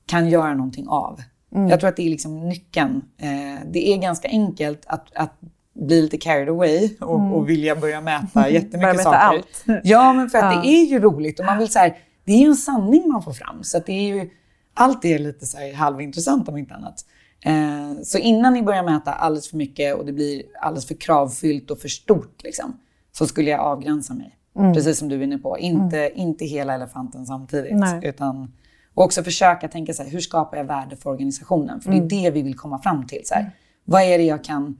kan 0.05 0.29
göra 0.29 0.53
någonting 0.53 0.87
av. 0.87 1.21
Mm. 1.55 1.69
Jag 1.69 1.79
tror 1.79 1.89
att 1.89 1.95
det 1.95 2.05
är 2.05 2.09
liksom 2.09 2.49
nyckeln. 2.49 3.01
Eh, 3.17 3.67
det 3.71 3.93
är 3.93 3.97
ganska 3.97 4.27
enkelt 4.27 4.85
att, 4.87 5.15
att 5.15 5.39
bli 5.73 6.01
lite 6.01 6.17
carried 6.17 6.49
away 6.49 6.89
och, 7.01 7.19
mm. 7.19 7.33
och 7.33 7.49
vilja 7.49 7.75
börja 7.75 8.01
mäta 8.01 8.49
jättemycket 8.49 8.79
börja 8.79 8.93
mäta 8.93 9.03
saker. 9.03 9.17
Allt. 9.17 9.65
Ja, 9.83 10.13
men 10.13 10.29
för 10.29 10.37
att 10.37 10.55
ja. 10.55 10.61
det 10.61 10.67
är 10.67 10.85
ju 10.85 10.99
roligt 10.99 11.39
och 11.39 11.45
man 11.45 11.57
vill 11.57 11.69
så 11.69 11.79
här, 11.79 11.97
det 12.25 12.31
är 12.31 12.37
ju 12.37 12.47
en 12.47 12.55
sanning 12.55 13.11
man 13.11 13.23
får 13.23 13.33
fram. 13.33 13.63
Så 13.63 13.79
det 13.85 13.93
är 13.93 14.15
ju, 14.15 14.29
allt 14.73 15.05
är 15.05 15.19
lite 15.19 15.45
så 15.45 15.57
här 15.57 15.73
halvintressant 15.73 16.49
om 16.49 16.57
inte 16.57 16.73
annat. 16.73 17.05
Eh, 17.45 18.01
så 18.03 18.17
innan 18.17 18.53
ni 18.53 18.63
börjar 18.63 18.83
mäta 18.83 19.13
alldeles 19.13 19.49
för 19.49 19.57
mycket 19.57 19.95
och 19.95 20.05
det 20.05 20.13
blir 20.13 20.43
alldeles 20.61 20.87
för 20.87 20.95
kravfyllt 20.95 21.71
och 21.71 21.79
för 21.79 21.89
stort, 21.89 22.43
liksom, 22.43 22.79
så 23.11 23.27
skulle 23.27 23.49
jag 23.49 23.59
avgränsa 23.59 24.13
mig. 24.13 24.37
Mm. 24.55 24.73
Precis 24.73 24.97
som 24.97 25.09
du 25.09 25.15
är 25.15 25.21
inne 25.21 25.37
på. 25.37 25.57
Inte, 25.57 25.99
mm. 25.99 26.19
inte 26.19 26.45
hela 26.45 26.73
elefanten 26.73 27.25
samtidigt. 27.25 27.75
Nej. 27.75 27.99
Utan 28.03 28.51
och 28.93 29.03
också 29.03 29.23
försöka 29.23 29.67
tänka 29.67 29.93
så 29.93 30.03
här, 30.03 30.09
hur 30.09 30.19
skapar 30.19 30.57
jag 30.57 30.65
värde 30.65 30.95
för 30.95 31.09
organisationen? 31.09 31.81
För 31.81 31.91
mm. 31.91 32.07
det 32.07 32.15
är 32.15 32.21
det 32.21 32.31
vi 32.31 32.41
vill 32.41 32.57
komma 32.57 32.79
fram 32.79 33.07
till. 33.07 33.21
Så 33.25 33.33
här. 33.33 33.51
Vad 33.85 34.01
är 34.01 34.17
det 34.17 34.23
jag 34.23 34.43
kan 34.43 34.77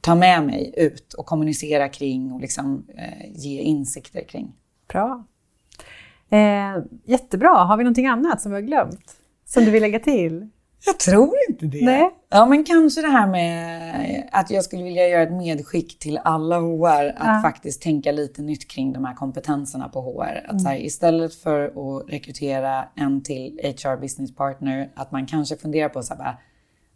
ta 0.00 0.14
med 0.14 0.46
mig 0.46 0.74
ut 0.76 1.14
och 1.14 1.26
kommunicera 1.26 1.88
kring 1.88 2.32
och 2.32 2.40
liksom, 2.40 2.86
eh, 2.96 3.30
ge 3.32 3.60
insikter 3.60 4.28
kring? 4.28 4.52
Bra. 4.88 5.24
Eh, 6.30 6.82
jättebra. 7.04 7.48
Har 7.48 7.76
vi 7.76 7.84
någonting 7.84 8.06
annat 8.06 8.40
som 8.40 8.52
vi 8.52 8.56
har 8.56 8.62
glömt? 8.62 9.16
Som 9.44 9.64
du 9.64 9.70
vill 9.70 9.82
lägga 9.82 9.98
till? 9.98 10.48
Jag 10.86 10.98
tror 10.98 11.34
inte 11.48 11.66
det. 11.66 11.84
Nej. 11.84 12.10
Ja, 12.28 12.46
men 12.46 12.64
kanske 12.64 13.02
det 13.02 13.08
här 13.08 13.26
med 13.26 14.28
att 14.32 14.50
jag 14.50 14.64
skulle 14.64 14.82
vilja 14.82 15.08
göra 15.08 15.22
ett 15.22 15.32
medskick 15.32 15.98
till 15.98 16.18
alla 16.24 16.58
HR 16.60 17.08
att 17.08 17.26
ja. 17.26 17.40
faktiskt 17.42 17.82
tänka 17.82 18.12
lite 18.12 18.42
nytt 18.42 18.68
kring 18.68 18.92
de 18.92 19.04
här 19.04 19.14
kompetenserna 19.14 19.88
på 19.88 20.00
HR. 20.00 20.44
Att 20.44 20.50
mm. 20.50 20.58
så 20.58 20.68
här, 20.68 20.76
istället 20.76 21.34
för 21.34 21.64
att 21.64 22.12
rekrytera 22.12 22.84
en 22.94 23.22
till 23.22 23.60
HR 23.62 24.00
business 24.00 24.34
partner, 24.34 24.90
att 24.94 25.12
man 25.12 25.26
kanske 25.26 25.56
funderar 25.56 25.88
på 25.88 26.02
så 26.02 26.14
här, 26.14 26.36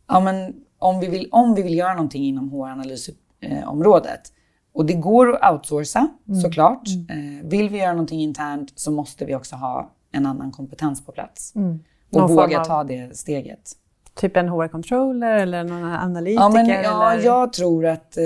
ja, 0.09 0.21
men 0.21 0.55
om 0.79 1.01
vi 1.01 1.07
vill, 1.07 1.29
om 1.33 1.55
vi 1.55 1.63
vill 1.63 1.75
göra 1.79 1.93
någonting 1.93 2.25
inom 2.25 2.51
HR-analysområdet 2.51 4.33
och 4.73 4.87
det 4.87 4.95
går 4.95 5.37
att 5.37 5.53
outsourca 5.53 6.09
mm. 6.29 6.41
såklart. 6.41 6.89
Mm. 7.11 7.39
Eh, 7.39 7.47
vill 7.47 7.69
vi 7.69 7.79
göra 7.79 7.93
någonting 7.93 8.21
internt 8.21 8.73
så 8.75 8.91
måste 8.91 9.25
vi 9.25 9.35
också 9.35 9.57
ha 9.57 9.91
en 10.13 10.27
annan 10.27 10.53
kompetens 10.53 11.07
på 11.07 11.13
plats. 11.13 11.57
Mm. 11.57 11.81
Och 12.13 12.31
våga 12.31 12.61
av... 12.61 12.65
ta 12.65 12.85
det 12.85 13.17
steget. 13.17 13.77
Typ 14.15 14.37
en 14.37 14.49
HR-controller 14.49 15.39
eller 15.39 15.65
någon 15.65 15.85
analytiker? 15.85 16.43
Ja, 16.43 16.49
men, 16.49 16.69
ja 16.69 17.13
eller? 17.13 17.25
jag 17.25 17.53
tror 17.53 17.87
att 17.87 18.17
eh, 18.17 18.23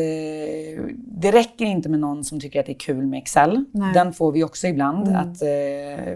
det 0.97 1.31
räcker 1.31 1.65
inte 1.65 1.89
med 1.89 2.01
någon 2.01 2.25
som 2.25 2.41
tycker 2.41 2.61
att 2.61 2.67
det 2.67 2.73
är 2.73 2.79
kul 2.79 3.07
med 3.07 3.19
Excel. 3.19 3.65
Nej. 3.71 3.95
Den 3.95 4.13
får 4.13 4.33
vi 4.33 4.45
också 4.45 4.67
ibland. 4.67 5.09
Mm. 5.09 5.17
Att, 5.21 5.43
eh, 5.43 6.15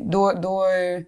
då, 0.00 0.32
då 0.42 0.62
eh, 0.64 1.02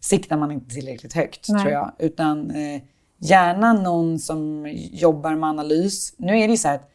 siktar 0.00 0.36
man 0.36 0.50
inte 0.50 0.74
tillräckligt 0.74 1.12
högt, 1.12 1.46
Nej. 1.48 1.62
tror 1.62 1.72
jag. 1.72 1.92
Utan 1.98 2.50
eh, 2.50 2.82
gärna 3.18 3.72
någon 3.72 4.18
som 4.18 4.68
jobbar 4.92 5.34
med 5.34 5.48
analys. 5.48 6.14
Nu 6.18 6.38
är 6.38 6.48
det 6.48 6.52
ju 6.52 6.56
så 6.56 6.68
här 6.68 6.74
att 6.74 6.90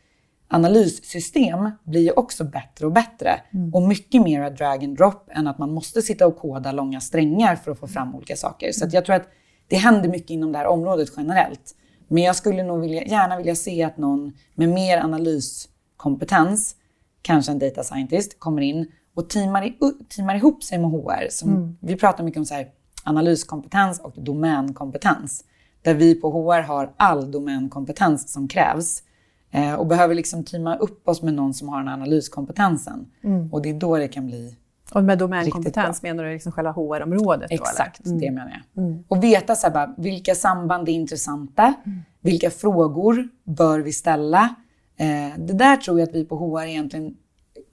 analyssystem 0.51 1.71
blir 1.83 2.01
ju 2.01 2.11
också 2.11 2.43
bättre 2.43 2.85
och 2.85 2.91
bättre. 2.91 3.41
Mm. 3.53 3.73
Och 3.73 3.81
mycket 3.81 4.21
mer 4.21 4.49
drag 4.49 4.83
and 4.83 4.97
drop 4.97 5.29
än 5.31 5.47
att 5.47 5.57
man 5.57 5.73
måste 5.73 6.01
sitta 6.01 6.27
och 6.27 6.37
koda 6.37 6.71
långa 6.71 7.01
strängar 7.01 7.55
för 7.55 7.71
att 7.71 7.79
få 7.79 7.87
fram 7.87 8.15
olika 8.15 8.35
saker. 8.35 8.71
Så 8.71 8.87
jag 8.91 9.05
tror 9.05 9.15
att 9.15 9.27
det 9.67 9.75
händer 9.75 10.09
mycket 10.09 10.29
inom 10.29 10.51
det 10.51 10.57
här 10.57 10.67
området 10.67 11.09
generellt. 11.17 11.75
Men 12.07 12.23
jag 12.23 12.35
skulle 12.35 12.63
nog 12.63 12.81
vilja, 12.81 13.03
gärna 13.03 13.37
vilja 13.37 13.55
se 13.55 13.83
att 13.83 13.97
någon 13.97 14.33
med 14.55 14.69
mer 14.69 14.97
analyskompetens, 14.97 16.75
kanske 17.21 17.51
en 17.51 17.59
data 17.59 17.83
scientist, 17.83 18.39
kommer 18.39 18.61
in 18.61 18.91
och 19.15 19.29
teamar, 19.29 19.65
i, 19.65 19.77
teamar 20.09 20.35
ihop 20.35 20.63
sig 20.63 20.77
med 20.77 20.89
HR. 20.91 21.29
Som, 21.29 21.49
mm. 21.49 21.77
Vi 21.81 21.95
pratar 21.95 22.23
mycket 22.23 22.39
om 22.39 22.45
så 22.45 22.53
här, 22.53 22.67
analyskompetens 23.03 23.99
och 23.99 24.13
domänkompetens. 24.17 25.45
Där 25.81 25.93
vi 25.93 26.15
på 26.15 26.31
HR 26.31 26.61
har 26.61 26.93
all 26.97 27.31
domänkompetens 27.31 28.33
som 28.33 28.47
krävs. 28.47 29.03
Eh, 29.51 29.73
och 29.73 29.87
behöver 29.87 30.15
liksom 30.15 30.43
teama 30.43 30.75
upp 30.75 31.07
oss 31.07 31.21
med 31.21 31.33
någon 31.33 31.53
som 31.53 31.69
har 31.69 31.79
den 31.79 31.87
analyskompetensen. 31.87 33.05
Mm. 33.23 33.53
Och 33.53 33.61
det 33.61 33.69
är 33.69 33.73
då 33.73 33.97
det 33.97 34.07
kan 34.07 34.27
bli 34.27 34.57
och 34.93 35.03
med 35.03 35.17
domänkompetens 35.17 36.01
menar 36.01 36.23
du 36.23 36.33
liksom 36.33 36.51
själva 36.51 36.71
HR-området? 36.71 37.51
Exakt, 37.51 38.05
mm. 38.05 38.19
det 38.19 38.31
menar 38.31 38.63
jag. 38.73 38.83
Mm. 38.83 39.03
Och 39.07 39.23
veta 39.23 39.55
så 39.55 39.69
bara, 39.69 39.95
vilka 39.97 40.35
samband 40.35 40.89
är 40.89 40.93
intressanta? 40.93 41.73
Mm. 41.85 41.99
Vilka 42.21 42.49
frågor 42.49 43.27
bör 43.43 43.79
vi 43.79 43.93
ställa? 43.93 44.55
Eh, 44.97 45.37
det 45.37 45.53
där 45.53 45.77
tror 45.77 45.99
jag 45.99 46.09
att 46.09 46.15
vi 46.15 46.25
på 46.25 46.37
HR 46.37 46.65
egentligen 46.65 47.17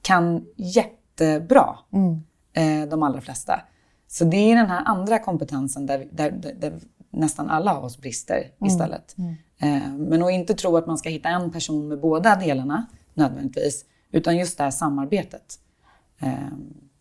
kan 0.03 0.47
jättebra, 0.57 1.79
mm. 1.93 2.21
eh, 2.53 2.89
de 2.89 3.03
allra 3.03 3.21
flesta. 3.21 3.61
Så 4.07 4.25
det 4.25 4.37
är 4.37 4.57
den 4.57 4.67
här 4.67 4.83
andra 4.85 5.19
kompetensen 5.19 5.87
där, 5.87 6.09
där, 6.11 6.31
där, 6.31 6.55
där 6.61 6.73
nästan 7.11 7.51
alla 7.51 7.77
av 7.77 7.85
oss 7.85 7.99
brister 7.99 8.37
mm. 8.37 8.67
istället. 8.67 9.17
Mm. 9.19 9.35
Eh, 9.59 9.93
men 9.93 10.23
att 10.23 10.31
inte 10.31 10.55
tro 10.55 10.77
att 10.77 10.87
man 10.87 10.99
ska 10.99 11.09
hitta 11.09 11.29
en 11.29 11.51
person 11.51 11.89
med 11.89 12.01
båda 12.01 12.37
delarna 12.37 12.87
nödvändigtvis, 13.15 13.85
utan 14.11 14.37
just 14.37 14.59
det 14.59 14.65
här 14.65 14.71
samarbetet. 14.71 15.59
Eh, 16.19 16.49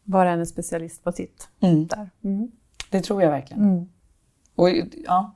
var 0.03 0.25
en 0.25 0.47
specialist 0.47 1.03
på 1.03 1.11
sitt. 1.11 1.49
Mm. 1.59 1.87
Där. 1.87 2.09
Mm. 2.23 2.51
Det 2.89 3.01
tror 3.01 3.23
jag 3.23 3.29
verkligen. 3.29 3.63
Mm. 3.63 3.89
Och 4.55 4.69
ja, 5.05 5.35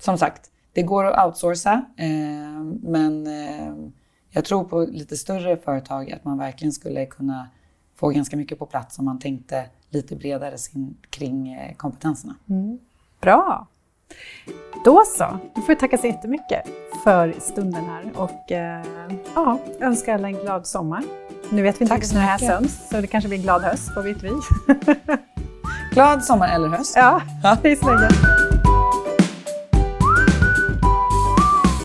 som 0.00 0.18
sagt, 0.18 0.50
det 0.72 0.82
går 0.82 1.04
att 1.04 1.26
outsourca, 1.26 1.84
eh, 1.96 2.62
men 2.82 3.26
eh, 3.26 3.74
jag 4.30 4.44
tror 4.44 4.64
på 4.64 4.80
lite 4.80 5.16
större 5.16 5.56
företag 5.56 6.12
att 6.12 6.24
man 6.24 6.38
verkligen 6.38 6.72
skulle 6.72 7.06
kunna 7.06 7.48
få 7.94 8.08
ganska 8.08 8.36
mycket 8.36 8.58
på 8.58 8.66
plats 8.66 8.98
om 8.98 9.04
man 9.04 9.18
tänkte 9.18 9.66
lite 9.90 10.16
bredare 10.16 10.58
sin, 10.58 10.96
kring 11.10 11.52
eh, 11.52 11.74
kompetenserna. 11.74 12.36
Mm. 12.48 12.78
Bra! 13.22 13.66
Då 14.84 15.02
så, 15.06 15.38
då 15.54 15.60
får 15.60 15.68
vi 15.68 15.76
tacka 15.76 15.98
så 15.98 16.06
jättemycket 16.06 16.62
för 17.04 17.34
stunden 17.38 17.84
här 17.84 18.12
och 18.14 18.52
eh, 18.52 18.84
ja, 19.34 19.58
önska 19.80 20.14
alla 20.14 20.28
en 20.28 20.34
glad 20.34 20.66
sommar. 20.66 21.02
Nu 21.50 21.62
vet 21.62 21.80
vi 21.80 21.84
inte 21.84 21.94
när 21.94 22.14
det 22.14 22.20
här 22.20 22.38
sänds, 22.38 22.88
så 22.90 23.00
det 23.00 23.06
kanske 23.06 23.28
blir 23.28 23.38
en 23.38 23.44
glad 23.44 23.62
höst, 23.62 23.90
vad 23.96 24.04
vet 24.04 24.22
vi? 24.22 24.30
glad 25.92 26.24
sommar 26.24 26.54
eller 26.54 26.68
höst. 26.68 26.96
Ja, 26.96 27.20
hej 27.62 27.76
så 27.76 27.94
länge. 27.94 28.51